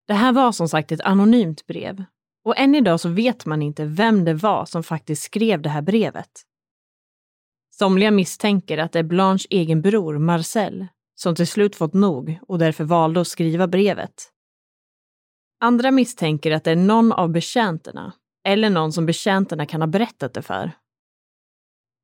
Det 0.06 0.14
här 0.14 0.32
var 0.32 0.52
som 0.52 0.68
sagt 0.68 0.92
ett 0.92 1.00
anonymt 1.00 1.66
brev 1.66 2.04
och 2.44 2.58
än 2.58 2.74
idag 2.74 3.00
så 3.00 3.08
vet 3.08 3.46
man 3.46 3.62
inte 3.62 3.84
vem 3.84 4.24
det 4.24 4.34
var 4.34 4.64
som 4.64 4.82
faktiskt 4.82 5.22
skrev 5.22 5.62
det 5.62 5.68
här 5.68 5.82
brevet. 5.82 6.46
Somliga 7.80 8.10
misstänker 8.10 8.78
att 8.78 8.92
det 8.92 8.98
är 8.98 9.02
Blanches 9.02 9.46
egen 9.50 9.82
bror 9.82 10.18
Marcel 10.18 10.86
som 11.14 11.34
till 11.34 11.46
slut 11.46 11.76
fått 11.76 11.94
nog 11.94 12.38
och 12.48 12.58
därför 12.58 12.84
valde 12.84 13.20
att 13.20 13.28
skriva 13.28 13.66
brevet. 13.66 14.32
Andra 15.60 15.90
misstänker 15.90 16.50
att 16.50 16.64
det 16.64 16.70
är 16.70 16.76
någon 16.76 17.12
av 17.12 17.30
betjänterna 17.32 18.12
eller 18.44 18.70
någon 18.70 18.92
som 18.92 19.06
betjänterna 19.06 19.66
kan 19.66 19.80
ha 19.80 19.86
berättat 19.86 20.34
det 20.34 20.42
för. 20.42 20.72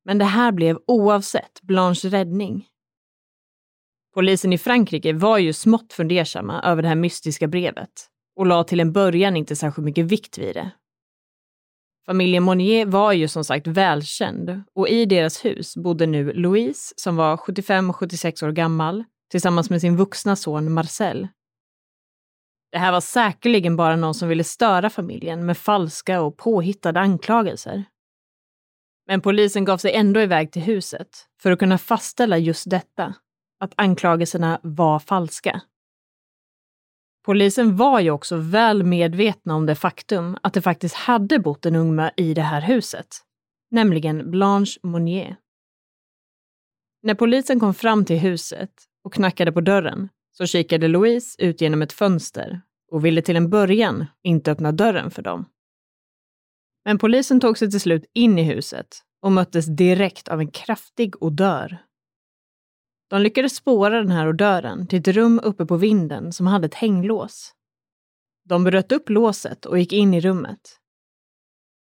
Men 0.05 0.17
det 0.17 0.25
här 0.25 0.51
blev 0.51 0.79
oavsett 0.87 1.61
Blanches 1.61 2.05
räddning. 2.05 2.67
Polisen 4.13 4.53
i 4.53 4.57
Frankrike 4.57 5.13
var 5.13 5.37
ju 5.37 5.53
smått 5.53 5.93
fundersamma 5.93 6.61
över 6.61 6.81
det 6.81 6.87
här 6.87 6.95
mystiska 6.95 7.47
brevet 7.47 8.07
och 8.35 8.45
la 8.45 8.63
till 8.63 8.79
en 8.79 8.93
början 8.93 9.37
inte 9.37 9.55
särskilt 9.55 9.85
mycket 9.85 10.05
vikt 10.05 10.37
vid 10.37 10.55
det. 10.55 10.71
Familjen 12.09 12.43
Monnier 12.43 12.85
var 12.85 13.11
ju 13.13 13.27
som 13.27 13.43
sagt 13.43 13.67
välkänd 13.67 14.63
och 14.75 14.89
i 14.89 15.05
deras 15.05 15.45
hus 15.45 15.77
bodde 15.77 16.05
nu 16.05 16.33
Louise 16.33 16.93
som 16.97 17.15
var 17.15 17.37
75 17.37 17.89
och 17.89 17.95
76 17.95 18.43
år 18.43 18.51
gammal 18.51 19.03
tillsammans 19.31 19.69
med 19.69 19.81
sin 19.81 19.97
vuxna 19.97 20.35
son 20.35 20.71
Marcel. 20.71 21.27
Det 22.71 22.77
här 22.77 22.91
var 22.91 23.01
säkerligen 23.01 23.75
bara 23.75 23.95
någon 23.95 24.13
som 24.13 24.29
ville 24.29 24.43
störa 24.43 24.89
familjen 24.89 25.45
med 25.45 25.57
falska 25.57 26.21
och 26.21 26.37
påhittade 26.37 26.99
anklagelser. 26.99 27.83
Men 29.07 29.21
polisen 29.21 29.65
gav 29.65 29.77
sig 29.77 29.93
ändå 29.93 30.21
iväg 30.21 30.51
till 30.51 30.61
huset 30.61 31.09
för 31.41 31.51
att 31.51 31.59
kunna 31.59 31.77
fastställa 31.77 32.37
just 32.37 32.69
detta, 32.69 33.15
att 33.59 33.73
anklagelserna 33.75 34.59
var 34.63 34.99
falska. 34.99 35.61
Polisen 37.27 37.75
var 37.75 37.99
ju 37.99 38.11
också 38.11 38.37
väl 38.37 38.83
medvetna 38.83 39.55
om 39.55 39.65
det 39.65 39.75
faktum 39.75 40.37
att 40.43 40.53
det 40.53 40.61
faktiskt 40.61 40.95
hade 40.95 41.39
bott 41.39 41.65
en 41.65 41.75
ungmö 41.75 42.09
i 42.17 42.33
det 42.33 42.41
här 42.41 42.61
huset, 42.61 43.07
nämligen 43.71 44.31
Blanche 44.31 44.79
Monnier. 44.83 45.35
När 47.03 47.15
polisen 47.15 47.59
kom 47.59 47.73
fram 47.73 48.05
till 48.05 48.17
huset 48.17 48.69
och 49.03 49.13
knackade 49.13 49.51
på 49.51 49.61
dörren 49.61 50.09
så 50.31 50.45
kikade 50.45 50.87
Louise 50.87 51.41
ut 51.41 51.61
genom 51.61 51.81
ett 51.81 51.93
fönster 51.93 52.61
och 52.91 53.05
ville 53.05 53.21
till 53.21 53.35
en 53.35 53.49
början 53.49 54.05
inte 54.23 54.51
öppna 54.51 54.71
dörren 54.71 55.11
för 55.11 55.21
dem. 55.21 55.45
Men 56.85 56.97
polisen 56.97 57.39
tog 57.39 57.57
sig 57.57 57.71
till 57.71 57.81
slut 57.81 58.05
in 58.13 58.39
i 58.39 58.43
huset 58.43 58.87
och 59.21 59.31
möttes 59.31 59.65
direkt 59.65 60.27
av 60.27 60.39
en 60.39 60.51
kraftig 60.51 61.23
odör 61.23 61.77
de 63.09 63.21
lyckades 63.21 63.55
spåra 63.55 63.97
den 63.97 64.11
här 64.11 64.29
odören 64.29 64.87
till 64.87 64.99
ett 64.99 65.07
rum 65.07 65.39
uppe 65.43 65.65
på 65.65 65.77
vinden 65.77 66.33
som 66.33 66.47
hade 66.47 66.65
ett 66.65 66.73
hänglås. 66.73 67.53
De 68.45 68.63
bröt 68.63 68.91
upp 68.91 69.09
låset 69.09 69.65
och 69.65 69.79
gick 69.79 69.93
in 69.93 70.13
i 70.13 70.21
rummet. 70.21 70.79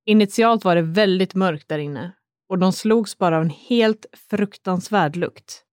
Initialt 0.06 0.66
var 0.66 0.76
det 0.76 0.82
väldigt 0.82 1.36
mörkt 1.36 1.68
där 1.68 1.78
inne 1.78 2.14
och 2.50 2.60
de 2.60 2.74
slogs 2.74 3.18
bara 3.18 3.38
av 3.38 3.42
en 3.42 3.50
helt 3.50 4.06
fruktansvärd 4.30 5.16
lukt. 5.16 5.64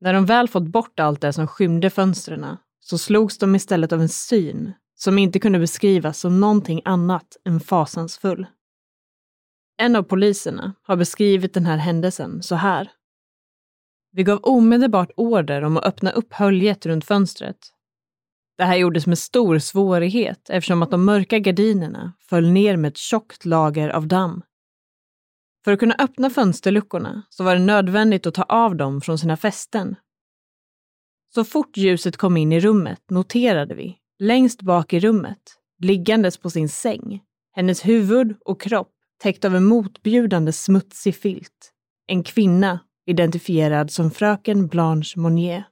När 0.00 0.12
de 0.12 0.26
väl 0.26 0.48
fått 0.48 0.68
bort 0.68 1.00
allt 1.00 1.20
det 1.20 1.32
som 1.32 1.46
skymde 1.46 1.90
fönstren 1.90 2.56
så 2.80 2.98
slogs 2.98 3.38
de 3.38 3.54
istället 3.54 3.92
av 3.92 4.00
en 4.00 4.08
syn 4.08 4.72
som 4.94 5.18
inte 5.18 5.40
kunde 5.40 5.58
beskrivas 5.58 6.18
som 6.18 6.40
någonting 6.40 6.82
annat 6.84 7.36
än 7.44 7.60
fasansfull. 7.60 8.46
En 9.76 9.96
av 9.96 10.02
poliserna 10.02 10.74
har 10.82 10.96
beskrivit 10.96 11.54
den 11.54 11.66
här 11.66 11.76
händelsen 11.76 12.42
så 12.42 12.54
här. 12.54 12.90
Vi 14.10 14.22
gav 14.22 14.40
omedelbart 14.42 15.10
order 15.16 15.62
om 15.62 15.76
att 15.76 15.84
öppna 15.84 16.10
upp 16.10 16.32
höljet 16.32 16.86
runt 16.86 17.04
fönstret. 17.04 17.58
Det 18.58 18.64
här 18.64 18.76
gjordes 18.76 19.06
med 19.06 19.18
stor 19.18 19.58
svårighet 19.58 20.50
eftersom 20.50 20.82
att 20.82 20.90
de 20.90 21.04
mörka 21.04 21.38
gardinerna 21.38 22.12
föll 22.20 22.50
ner 22.50 22.76
med 22.76 22.88
ett 22.88 22.96
tjockt 22.96 23.44
lager 23.44 23.88
av 23.88 24.06
damm. 24.06 24.42
För 25.64 25.72
att 25.72 25.78
kunna 25.78 25.94
öppna 25.98 26.30
fönsterluckorna 26.30 27.22
så 27.28 27.44
var 27.44 27.54
det 27.54 27.60
nödvändigt 27.60 28.26
att 28.26 28.34
ta 28.34 28.42
av 28.42 28.76
dem 28.76 29.00
från 29.00 29.18
sina 29.18 29.36
fästen. 29.36 29.96
Så 31.34 31.44
fort 31.44 31.76
ljuset 31.76 32.16
kom 32.16 32.36
in 32.36 32.52
i 32.52 32.60
rummet 32.60 33.10
noterade 33.10 33.74
vi, 33.74 33.98
längst 34.18 34.62
bak 34.62 34.92
i 34.92 35.00
rummet, 35.00 35.56
liggandes 35.78 36.38
på 36.38 36.50
sin 36.50 36.68
säng, 36.68 37.22
hennes 37.52 37.86
huvud 37.86 38.36
och 38.44 38.60
kropp 38.60 38.92
täckt 39.22 39.44
av 39.44 39.56
en 39.56 39.64
motbjudande 39.64 40.52
smutsig 40.52 41.16
filt, 41.16 41.72
en 42.06 42.22
kvinna 42.22 42.80
identifierad 43.08 43.90
som 43.90 44.10
fröken 44.10 44.66
Blanche 44.66 45.20
Monnier. 45.20 45.64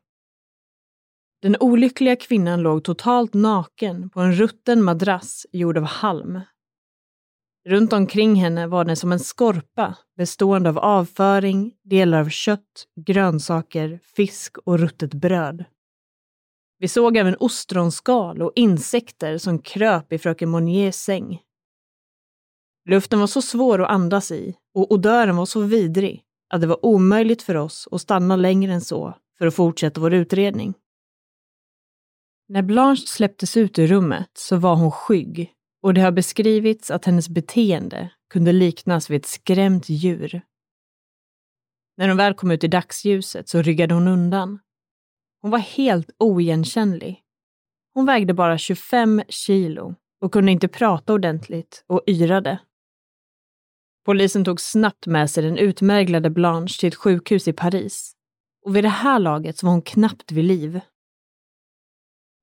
Den 1.43 1.57
olyckliga 1.61 2.17
kvinnan 2.17 2.63
låg 2.63 2.85
totalt 2.85 3.35
naken 3.35 4.11
på 4.11 4.21
en 4.21 4.33
rutten 4.33 4.83
madrass 4.83 5.47
gjord 5.53 5.79
av 5.79 5.85
halm. 5.85 6.41
Runt 7.69 7.93
omkring 7.93 8.35
henne 8.35 8.67
var 8.67 8.85
den 8.85 8.97
som 8.97 9.13
en 9.13 9.21
skorpa 9.21 9.97
bestående 10.17 10.69
av 10.69 10.79
avföring, 10.79 11.75
delar 11.85 12.21
av 12.21 12.29
kött, 12.29 12.87
grönsaker, 13.07 14.01
fisk 14.17 14.59
och 14.59 14.79
ruttet 14.79 15.15
bröd. 15.15 15.65
Vi 16.79 16.89
såg 16.89 17.17
även 17.17 17.37
ostronskal 17.41 18.43
och 18.43 18.53
insekter 18.55 19.39
som 19.39 19.59
kröp 19.59 20.13
i 20.13 20.19
fröken 20.19 20.49
Monniers 20.49 20.95
säng. 20.95 21.43
Luften 22.89 23.21
var 23.21 23.27
så 23.27 23.43
svår 23.43 23.83
att 23.83 23.91
andas 23.91 24.31
i 24.31 24.57
och 24.75 24.93
odören 24.93 25.37
var 25.37 25.47
så 25.47 25.61
vidrig 25.61 26.26
att 26.49 26.61
det 26.61 26.67
var 26.67 26.87
omöjligt 26.87 27.43
för 27.43 27.55
oss 27.55 27.89
att 27.91 28.01
stanna 28.01 28.37
längre 28.37 28.73
än 28.73 28.81
så 28.81 29.15
för 29.39 29.47
att 29.47 29.55
fortsätta 29.55 30.01
vår 30.01 30.15
utredning. 30.15 30.75
När 32.49 32.63
Blanche 32.63 33.07
släpptes 33.07 33.57
ut 33.57 33.79
ur 33.79 33.87
rummet 33.87 34.31
så 34.35 34.57
var 34.57 34.77
hon 34.77 34.91
skygg 34.91 35.53
och 35.83 35.95
det 35.95 36.01
har 36.01 36.13
beskrivits 36.13 36.91
att 36.91 37.05
hennes 37.05 37.29
beteende 37.29 38.11
kunde 38.31 38.53
liknas 38.53 39.11
vid 39.11 39.21
ett 39.21 39.27
skrämt 39.27 39.89
djur. 39.89 40.43
När 41.97 42.09
hon 42.09 42.17
väl 42.17 42.35
kom 42.35 42.51
ut 42.51 42.65
i 42.65 42.69
dagsljuset 42.69 43.49
så 43.49 43.63
ryggade 43.63 43.95
hon 43.95 44.09
undan. 44.09 44.59
Hon 45.43 45.51
var 45.51 45.59
helt 45.59 46.11
oigenkännlig. 46.19 47.23
Hon 47.95 48.07
vägde 48.07 48.35
bara 48.35 48.59
25 48.59 49.23
kilo 49.29 49.95
och 50.21 50.33
kunde 50.33 50.53
inte 50.53 50.69
prata 50.69 51.13
ordentligt 51.13 51.85
och 51.87 52.03
yrade. 52.07 52.59
Polisen 54.07 54.45
tog 54.45 54.61
snabbt 54.61 55.07
med 55.07 55.31
sig 55.31 55.43
den 55.43 55.59
utmärglade 55.59 56.31
Blanche 56.31 56.81
till 56.81 56.89
ett 56.89 56.95
sjukhus 56.95 57.49
i 57.49 57.53
Paris. 57.53 58.13
Och 58.65 58.77
vid 58.77 58.85
det 58.85 58.89
här 58.89 59.19
laget 59.19 59.59
så 59.59 59.67
var 59.67 59.73
hon 59.73 59.83
knappt 59.83 60.33
vid 60.33 60.45
liv. 60.45 60.81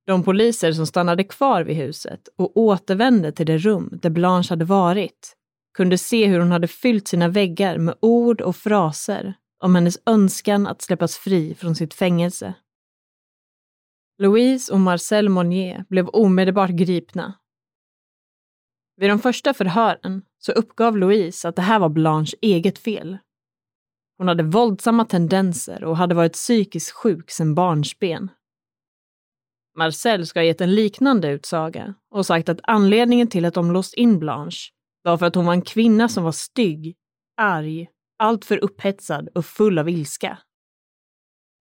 De 0.06 0.24
poliser 0.24 0.74
som 0.74 0.88
stannade 0.88 1.24
kvar 1.24 1.64
vid 1.64 1.76
huset 1.76 2.30
och 2.38 2.58
återvände 2.58 3.32
till 3.32 3.46
det 3.46 3.58
rum 3.58 4.00
där 4.02 4.10
Blanche 4.10 4.50
hade 4.50 4.66
varit 4.66 5.36
kunde 5.74 5.98
se 5.98 6.28
hur 6.28 6.40
hon 6.40 6.52
hade 6.52 6.68
fyllt 6.68 7.08
sina 7.08 7.28
väggar 7.28 7.78
med 7.78 7.96
ord 8.00 8.42
och 8.42 8.56
fraser 8.56 9.34
om 9.60 9.76
hennes 9.76 9.98
önskan 10.06 10.68
att 10.68 10.82
släppas 10.82 11.18
fri 11.18 11.56
från 11.56 11.76
sitt 11.76 11.94
fängelse. 11.94 12.54
Louise 14.18 14.74
och 14.74 14.80
Marcel 14.80 15.30
Monnier 15.30 15.86
blev 15.90 16.08
omedelbart 16.08 16.70
gripna. 16.70 17.34
Vid 18.96 19.10
de 19.10 19.20
första 19.20 19.54
förhören 19.54 20.22
så 20.40 20.52
uppgav 20.52 20.98
Louise 20.98 21.50
att 21.50 21.56
det 21.56 21.62
här 21.62 21.80
var 21.80 21.90
Blanches 21.90 22.36
eget 22.42 22.80
fel. 22.80 23.18
Hon 24.18 24.28
hade 24.28 24.44
våldsamma 24.44 25.06
tendenser 25.06 25.84
och 25.84 25.98
hade 25.98 26.16
varit 26.16 26.34
psykiskt 26.34 26.92
sjuk 26.92 27.32
sedan 27.32 27.56
barnsben. 27.56 28.32
Marcel 29.78 30.28
ska 30.28 30.40
ha 30.40 30.46
gett 30.46 30.62
en 30.62 30.76
liknande 30.76 31.30
utsaga 31.30 31.94
och 32.12 32.26
sagt 32.26 32.50
att 32.50 32.60
anledningen 32.64 33.28
till 33.28 33.46
att 33.46 33.54
de 33.54 33.72
låst 33.72 33.94
in 33.94 34.20
Blanche 34.20 34.72
var 35.04 35.18
för 35.18 35.26
att 35.26 35.36
hon 35.36 35.46
var 35.46 35.54
en 35.54 35.62
kvinna 35.62 36.10
som 36.10 36.24
var 36.24 36.32
stygg, 36.32 36.96
arg, 37.38 37.88
alltför 38.20 38.58
upphetsad 38.64 39.30
och 39.36 39.46
full 39.46 39.80
av 39.80 39.90
ilska. 39.90 40.38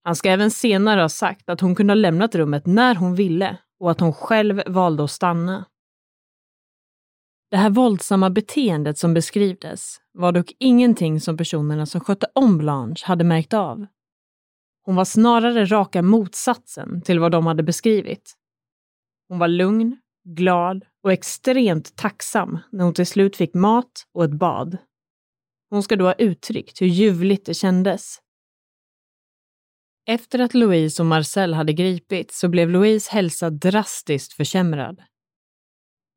Han 0.04 0.16
ska 0.16 0.30
även 0.30 0.50
senare 0.50 1.00
ha 1.00 1.08
sagt 1.08 1.48
att 1.48 1.60
hon 1.60 1.74
kunde 1.74 1.90
ha 1.90 1.94
lämnat 1.96 2.34
rummet 2.34 2.66
när 2.66 2.94
hon 2.94 3.14
ville 3.14 3.58
och 3.80 3.90
att 3.90 4.00
hon 4.00 4.12
själv 4.12 4.62
valde 4.66 5.04
att 5.04 5.10
stanna. 5.10 5.64
Det 7.52 7.58
här 7.58 7.70
våldsamma 7.70 8.30
beteendet 8.30 8.98
som 8.98 9.14
beskrivdes 9.14 9.96
var 10.12 10.32
dock 10.32 10.52
ingenting 10.58 11.20
som 11.20 11.36
personerna 11.36 11.86
som 11.86 12.00
skötte 12.00 12.26
om 12.34 12.58
Blanche 12.58 13.06
hade 13.06 13.24
märkt 13.24 13.54
av. 13.54 13.86
Hon 14.84 14.96
var 14.96 15.04
snarare 15.04 15.64
raka 15.64 16.02
motsatsen 16.02 17.02
till 17.02 17.20
vad 17.20 17.32
de 17.32 17.46
hade 17.46 17.62
beskrivit. 17.62 18.34
Hon 19.28 19.38
var 19.38 19.48
lugn, 19.48 19.96
glad 20.24 20.84
och 21.02 21.12
extremt 21.12 21.96
tacksam 21.96 22.58
när 22.70 22.84
hon 22.84 22.94
till 22.94 23.06
slut 23.06 23.36
fick 23.36 23.54
mat 23.54 24.06
och 24.14 24.24
ett 24.24 24.38
bad. 24.38 24.76
Hon 25.70 25.82
ska 25.82 25.96
då 25.96 26.04
ha 26.04 26.14
uttryckt 26.14 26.80
hur 26.80 26.86
ljuvligt 26.86 27.46
det 27.46 27.54
kändes. 27.54 28.18
Efter 30.06 30.38
att 30.38 30.54
Louise 30.54 31.02
och 31.02 31.06
Marcel 31.06 31.54
hade 31.54 31.72
gripits 31.72 32.38
så 32.38 32.48
blev 32.48 32.70
Louise 32.70 33.12
hälsa 33.12 33.50
drastiskt 33.50 34.32
försämrad. 34.32 35.02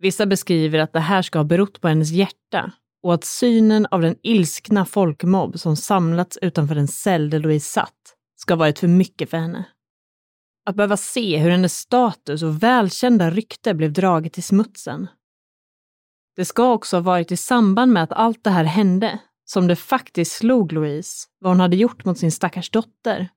Vissa 0.06 0.26
beskriver 0.26 0.80
att 0.80 0.94
det 0.94 1.00
här 1.00 1.22
ska 1.22 1.39
ha 1.39 1.44
berott 1.44 1.82
på 1.82 1.88
hennes 1.88 2.12
hjärta 2.12 2.72
och 3.04 3.13
att 3.13 3.24
synen 3.24 3.88
av 3.91 4.02
den 4.02 4.15
ilskna 4.24 4.86
folkmobb 4.86 5.60
som 5.60 5.76
samlats 5.76 6.38
utanför 6.41 6.76
den 6.76 6.88
cell 6.88 7.30
där 7.30 7.39
Louise 7.39 7.70
satt 7.70 8.15
ska 8.36 8.54
ha 8.54 8.60
varit 8.60 8.80
för 8.80 8.88
mycket 8.88 9.30
för 9.30 9.38
henne. 9.38 9.65
Att 10.65 10.76
behöva 10.76 10.98
se 10.98 11.38
hur 11.38 11.50
hennes 11.50 11.78
status 11.78 12.44
och 12.44 12.63
välkända 12.63 13.30
rykte 13.30 13.74
blev 13.74 13.94
draget 13.94 14.38
i 14.38 14.41
smutsen. 14.41 15.08
Det 16.36 16.46
ska 16.46 16.74
också 16.74 16.98
ha 16.98 17.02
varit 17.02 17.32
i 17.32 17.38
samband 17.38 17.91
med 17.91 18.04
att 18.04 18.13
allt 18.13 18.44
det 18.44 18.50
här 18.50 18.63
hände 18.63 19.20
som 19.46 19.68
det 19.68 19.76
faktiskt 19.76 20.32
slog 20.32 20.72
Louise 20.72 21.28
vad 21.39 21.52
hon 21.52 21.60
hade 21.60 21.76
gjort 21.76 22.06
mot 22.06 22.18
sin 22.18 22.32
stackars 22.32 22.70
dotter. 22.70 23.30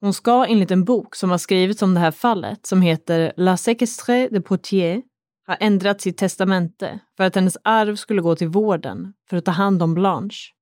Hon 0.00 0.14
ska 0.14 0.46
enligt 0.46 0.70
en 0.70 0.84
bok 0.84 1.14
som 1.14 1.30
har 1.30 1.38
skrivits 1.38 1.82
om 1.82 1.94
det 1.94 2.00
här 2.00 2.10
fallet, 2.10 2.66
som 2.66 2.82
heter 2.82 3.32
La 3.36 3.56
Séquestre 3.56 4.28
de 4.28 4.40
Poitiers, 4.40 5.02
ha 5.46 5.54
ändrat 5.54 6.00
sitt 6.00 6.16
testamente 6.16 7.00
för 7.16 7.24
att 7.24 7.34
hennes 7.34 7.58
arv 7.64 7.96
skulle 7.96 8.22
gå 8.22 8.36
till 8.36 8.48
vården 8.48 9.12
för 9.30 9.36
att 9.36 9.44
ta 9.44 9.50
hand 9.50 9.82
om 9.82 9.94
Blanche. 9.94 10.52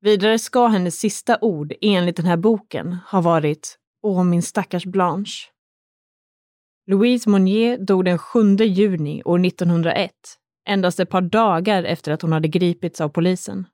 Vidare 0.00 0.38
ska 0.38 0.66
hennes 0.66 0.98
sista 0.98 1.38
ord 1.40 1.72
enligt 1.80 2.16
den 2.16 2.26
här 2.26 2.36
boken 2.36 2.92
ha 3.10 3.20
varit 3.20 3.78
Åh, 4.02 4.24
min 4.24 4.42
stackars 4.42 4.84
Blanche. 4.84 5.50
Louise 6.86 7.30
Monnier 7.30 7.78
dog 7.78 8.04
den 8.04 8.18
7 8.18 8.56
juni 8.56 9.22
år 9.24 9.46
1901, 9.46 10.10
endast 10.68 11.00
ett 11.00 11.10
par 11.10 11.20
dagar 11.20 11.84
efter 11.84 12.12
att 12.12 12.22
hon 12.22 12.32
hade 12.32 12.48
gripits 12.48 13.00
av 13.00 13.08
polisen. 13.08 13.66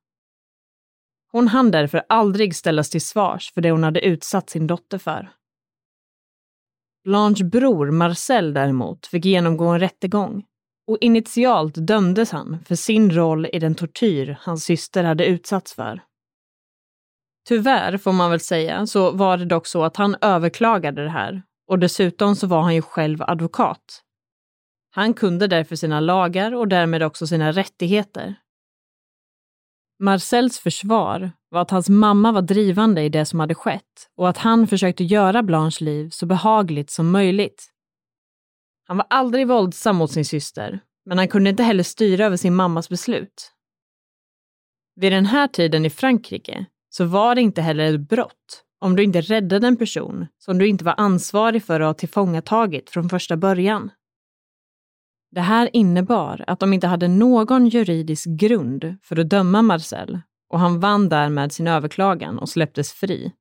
Hon 1.33 1.49
hann 1.49 1.71
därför 1.71 2.03
aldrig 2.09 2.57
ställas 2.57 2.91
till 2.91 3.01
svars 3.01 3.53
för 3.55 3.61
det 3.61 3.71
hon 3.71 3.85
hade 3.85 4.01
utsatt 4.01 4.51
sin 4.51 4.67
dotter 4.67 4.99
för. 4.99 5.31
Blanches 7.05 7.43
bror 7.43 7.91
Marcel 7.91 8.55
däremot 8.55 9.07
fick 9.07 9.25
genomgå 9.25 9.67
en 9.67 9.81
rättegång 9.81 10.45
och 10.87 10.99
initialt 11.01 11.75
dömdes 11.87 12.31
han 12.31 12.59
för 12.65 12.75
sin 12.75 13.11
roll 13.11 13.47
i 13.53 13.59
den 13.59 13.75
tortyr 13.75 14.39
hans 14.41 14.65
syster 14.65 15.05
hade 15.05 15.27
utsatts 15.27 15.75
för. 15.75 16.03
Tyvärr, 17.49 17.97
får 17.97 18.13
man 18.13 18.31
väl 18.31 18.41
säga, 18.41 18.87
så 18.87 19.11
var 19.11 19.37
det 19.37 19.45
dock 19.45 19.67
så 19.67 19.85
att 19.85 19.97
han 19.97 20.17
överklagade 20.21 21.05
det 21.05 21.11
här 21.11 21.43
och 21.67 21.79
dessutom 21.79 22.37
så 22.37 22.47
var 22.47 22.61
han 22.61 22.75
ju 22.75 22.83
själv 22.83 23.23
advokat. 23.23 24.03
Han 24.91 25.15
kunde 25.15 25.47
därför 25.47 25.77
sina 25.77 26.01
lagar 26.01 26.55
och 26.55 26.69
därmed 26.69 27.03
också 27.03 27.27
sina 27.27 27.53
rättigheter. 27.53 28.35
Marcels 30.03 30.59
försvar 30.59 31.33
var 31.51 31.61
att 31.61 31.71
hans 31.71 31.89
mamma 31.89 32.33
var 32.33 32.43
drivande 32.43 33.03
i 33.03 33.09
det 33.09 33.25
som 33.25 33.41
hade 33.41 33.55
skett 33.55 34.09
och 34.17 34.29
att 34.29 34.39
han 34.39 34.67
försökte 34.67 35.05
göra 35.05 35.43
Blanches 35.43 35.81
liv 35.81 36.11
så 36.11 36.27
behagligt 36.27 36.91
som 36.91 37.11
möjligt. 37.11 37.71
Han 38.87 38.97
var 38.97 39.07
aldrig 39.11 39.49
våldsam 39.49 39.97
mot 39.97 40.13
sin 40.13 40.25
syster, 40.25 40.81
men 41.05 41.19
han 41.19 41.29
kunde 41.29 41.51
inte 41.51 41.63
heller 41.63 41.83
styra 41.83 42.27
över 42.27 42.37
sin 42.37 42.55
mammas 42.55 42.89
beslut. 42.89 43.53
Vid 44.97 45.13
den 45.13 45.27
här 45.27 45.49
tiden 45.49 45.85
i 45.85 45.91
Frankrike 45.91 46.67
så 46.91 47.05
var 47.05 47.35
det 47.35 47.41
inte 47.41 47.63
heller 47.63 47.95
ett 47.95 48.09
brott 48.09 48.65
om 48.81 48.97
du 48.97 49.03
inte 49.03 49.21
räddade 49.21 49.67
en 49.67 49.77
person 49.77 50.27
som 50.39 50.59
du 50.59 50.69
inte 50.69 50.85
var 50.85 50.95
ansvarig 50.97 51.65
för 51.65 51.81
att 51.81 51.87
ha 51.87 51.95
tillfångatagit 51.95 52.91
från 52.91 53.09
första 53.09 53.37
början. 53.37 53.91
Det 55.31 55.41
här 55.41 55.71
innebar 55.73 56.45
att 56.47 56.61
de 56.61 56.73
inte 56.73 56.87
hade 56.87 57.09
någon 57.09 57.69
juridisk 57.69 58.27
grund 58.29 58.97
för 59.03 59.21
att 59.21 59.31
döma 59.31 59.63
Marcel 59.63 60.21
och 60.51 60.61
han 60.61 60.81
vann 60.81 61.09
därmed 61.09 61.53
sin 61.53 61.67
överklagan 61.67 62.39
och 62.39 62.49
släpptes 62.49 62.93
fri. 62.93 63.33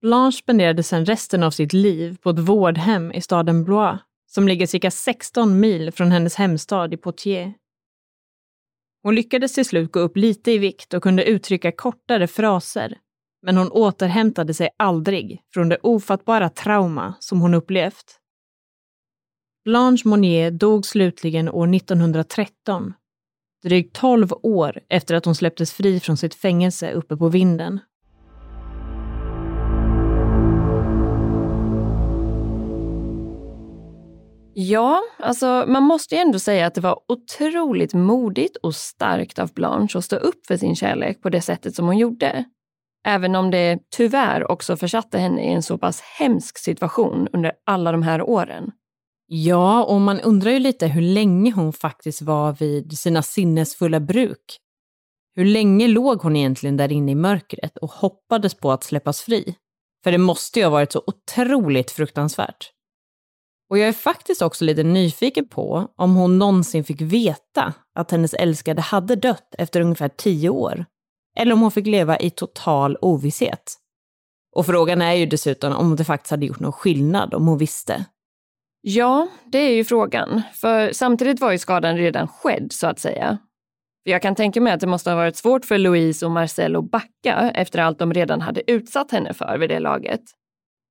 Blanche 0.00 0.38
spenderade 0.38 0.82
sedan 0.82 1.06
resten 1.06 1.42
av 1.42 1.50
sitt 1.50 1.72
liv 1.72 2.16
på 2.22 2.30
ett 2.30 2.38
vårdhem 2.38 3.12
i 3.12 3.20
staden 3.20 3.64
Blois 3.64 3.98
som 4.26 4.48
ligger 4.48 4.66
cirka 4.66 4.90
16 4.90 5.60
mil 5.60 5.92
från 5.92 6.12
hennes 6.12 6.34
hemstad 6.34 6.94
i 6.94 6.96
Poitiers. 6.96 7.54
Hon 9.02 9.14
lyckades 9.14 9.54
till 9.54 9.64
slut 9.64 9.92
gå 9.92 10.00
upp 10.00 10.16
lite 10.16 10.52
i 10.52 10.58
vikt 10.58 10.94
och 10.94 11.02
kunde 11.02 11.24
uttrycka 11.24 11.72
kortare 11.72 12.26
fraser, 12.26 12.98
men 13.42 13.56
hon 13.56 13.70
återhämtade 13.70 14.54
sig 14.54 14.70
aldrig 14.76 15.42
från 15.54 15.68
det 15.68 15.78
ofattbara 15.82 16.48
trauma 16.48 17.14
som 17.20 17.40
hon 17.40 17.54
upplevt. 17.54 18.18
Blanche 19.64 20.08
Monnier 20.08 20.50
dog 20.50 20.86
slutligen 20.86 21.48
år 21.48 21.74
1913, 21.74 22.94
drygt 23.62 23.96
12 23.96 24.32
år 24.42 24.80
efter 24.88 25.14
att 25.14 25.24
hon 25.24 25.34
släpptes 25.34 25.72
fri 25.72 26.00
från 26.00 26.16
sitt 26.16 26.34
fängelse 26.34 26.92
uppe 26.92 27.16
på 27.16 27.28
vinden. 27.28 27.80
Ja, 34.54 35.00
alltså 35.18 35.64
man 35.68 35.82
måste 35.82 36.14
ju 36.14 36.20
ändå 36.20 36.38
säga 36.38 36.66
att 36.66 36.74
det 36.74 36.80
var 36.80 36.98
otroligt 37.08 37.94
modigt 37.94 38.56
och 38.56 38.74
starkt 38.74 39.38
av 39.38 39.52
Blanche 39.54 39.98
att 39.98 40.04
stå 40.04 40.16
upp 40.16 40.46
för 40.46 40.56
sin 40.56 40.76
kärlek 40.76 41.22
på 41.22 41.28
det 41.28 41.40
sättet 41.40 41.74
som 41.74 41.86
hon 41.86 41.98
gjorde. 41.98 42.44
Även 43.06 43.34
om 43.34 43.50
det 43.50 43.78
tyvärr 43.96 44.50
också 44.50 44.76
försatte 44.76 45.18
henne 45.18 45.42
i 45.42 45.52
en 45.52 45.62
så 45.62 45.78
pass 45.78 46.00
hemsk 46.00 46.58
situation 46.58 47.28
under 47.32 47.52
alla 47.66 47.92
de 47.92 48.02
här 48.02 48.22
åren. 48.22 48.70
Ja, 49.34 49.84
och 49.84 50.00
man 50.00 50.20
undrar 50.20 50.50
ju 50.50 50.58
lite 50.58 50.86
hur 50.86 51.02
länge 51.02 51.52
hon 51.52 51.72
faktiskt 51.72 52.22
var 52.22 52.52
vid 52.52 52.98
sina 52.98 53.22
sinnesfulla 53.22 54.00
bruk. 54.00 54.58
Hur 55.34 55.44
länge 55.44 55.88
låg 55.88 56.22
hon 56.22 56.36
egentligen 56.36 56.76
där 56.76 56.92
inne 56.92 57.12
i 57.12 57.14
mörkret 57.14 57.76
och 57.76 57.90
hoppades 57.90 58.54
på 58.54 58.72
att 58.72 58.84
släppas 58.84 59.20
fri? 59.22 59.54
För 60.04 60.12
det 60.12 60.18
måste 60.18 60.58
ju 60.58 60.64
ha 60.64 60.70
varit 60.70 60.92
så 60.92 61.02
otroligt 61.06 61.90
fruktansvärt. 61.90 62.70
Och 63.70 63.78
jag 63.78 63.88
är 63.88 63.92
faktiskt 63.92 64.42
också 64.42 64.64
lite 64.64 64.82
nyfiken 64.82 65.48
på 65.48 65.88
om 65.96 66.14
hon 66.14 66.38
någonsin 66.38 66.84
fick 66.84 67.00
veta 67.00 67.74
att 67.94 68.10
hennes 68.10 68.34
älskade 68.34 68.82
hade 68.82 69.16
dött 69.16 69.54
efter 69.58 69.80
ungefär 69.80 70.08
tio 70.08 70.48
år. 70.48 70.84
Eller 71.36 71.52
om 71.52 71.60
hon 71.60 71.70
fick 71.70 71.86
leva 71.86 72.18
i 72.18 72.30
total 72.30 72.96
ovisshet. 73.00 73.74
Och 74.56 74.66
frågan 74.66 75.02
är 75.02 75.12
ju 75.12 75.26
dessutom 75.26 75.72
om 75.72 75.96
det 75.96 76.04
faktiskt 76.04 76.30
hade 76.30 76.46
gjort 76.46 76.60
någon 76.60 76.72
skillnad 76.72 77.34
om 77.34 77.46
hon 77.46 77.58
visste. 77.58 78.06
Ja, 78.84 79.28
det 79.44 79.58
är 79.58 79.74
ju 79.74 79.84
frågan. 79.84 80.42
För 80.52 80.92
samtidigt 80.92 81.40
var 81.40 81.52
ju 81.52 81.58
skadan 81.58 81.96
redan 81.96 82.28
skedd, 82.28 82.72
så 82.72 82.86
att 82.86 82.98
säga. 82.98 83.38
Jag 84.02 84.22
kan 84.22 84.34
tänka 84.34 84.60
mig 84.60 84.72
att 84.72 84.80
det 84.80 84.86
måste 84.86 85.10
ha 85.10 85.16
varit 85.16 85.36
svårt 85.36 85.64
för 85.64 85.78
Louise 85.78 86.26
och 86.26 86.32
Marcel 86.32 86.76
att 86.76 86.90
backa 86.90 87.50
efter 87.54 87.78
allt 87.78 87.98
de 87.98 88.12
redan 88.12 88.40
hade 88.40 88.70
utsatt 88.70 89.10
henne 89.10 89.34
för 89.34 89.58
vid 89.58 89.70
det 89.70 89.80
laget. 89.80 90.20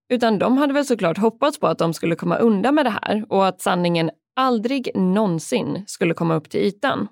Utan 0.10 0.40
de 0.40 0.58
hade 0.58 0.74
väl 0.74 0.86
såklart 0.86 1.18
hoppats 1.18 1.60
på 1.60 1.68
att 1.68 1.78
de 1.78 1.94
skulle 1.94 2.16
komma 2.16 2.38
undan 2.38 2.76
med 2.76 2.86
det 2.86 2.98
här 3.02 3.26
och 3.30 3.48
att 3.48 3.62
sanningen 3.62 4.12
aldrig 4.36 4.92
någonsin 4.96 5.84
skulle 5.88 6.14
komma 6.14 6.36
upp 6.36 6.50
till 6.50 6.60
ytan. 6.60 7.08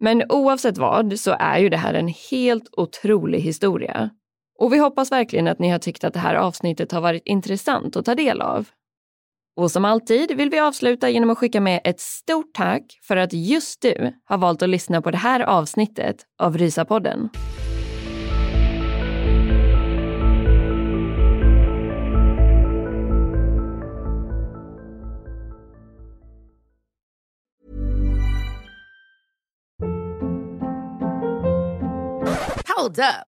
Men 0.00 0.22
oavsett 0.28 0.78
vad 0.78 1.20
så 1.20 1.36
är 1.38 1.58
ju 1.58 1.68
det 1.68 1.76
här 1.76 1.94
en 1.94 2.08
helt 2.30 2.68
otrolig 2.72 3.40
historia. 3.40 4.10
Och 4.58 4.72
vi 4.72 4.78
hoppas 4.78 5.12
verkligen 5.12 5.48
att 5.48 5.58
ni 5.58 5.68
har 5.68 5.78
tyckt 5.78 6.04
att 6.04 6.14
det 6.14 6.20
här 6.20 6.34
avsnittet 6.34 6.92
har 6.92 7.00
varit 7.00 7.22
intressant 7.24 7.96
att 7.96 8.04
ta 8.04 8.14
del 8.14 8.40
av. 8.40 8.68
Och 9.56 9.70
som 9.70 9.84
alltid 9.84 10.36
vill 10.36 10.50
vi 10.50 10.58
avsluta 10.58 11.10
genom 11.10 11.30
att 11.30 11.38
skicka 11.38 11.60
med 11.60 11.80
ett 11.84 12.00
stort 12.00 12.54
tack 12.54 12.98
för 13.02 13.16
att 13.16 13.32
just 13.32 13.82
du 13.82 14.12
har 14.24 14.38
valt 14.38 14.62
att 14.62 14.68
lyssna 14.68 15.02
på 15.02 15.10
det 15.10 15.18
här 15.18 15.40
avsnittet 15.40 16.16
av 16.38 16.58
Rysapodden. 16.58 17.28
Hold 32.76 32.98
up. 32.98 33.31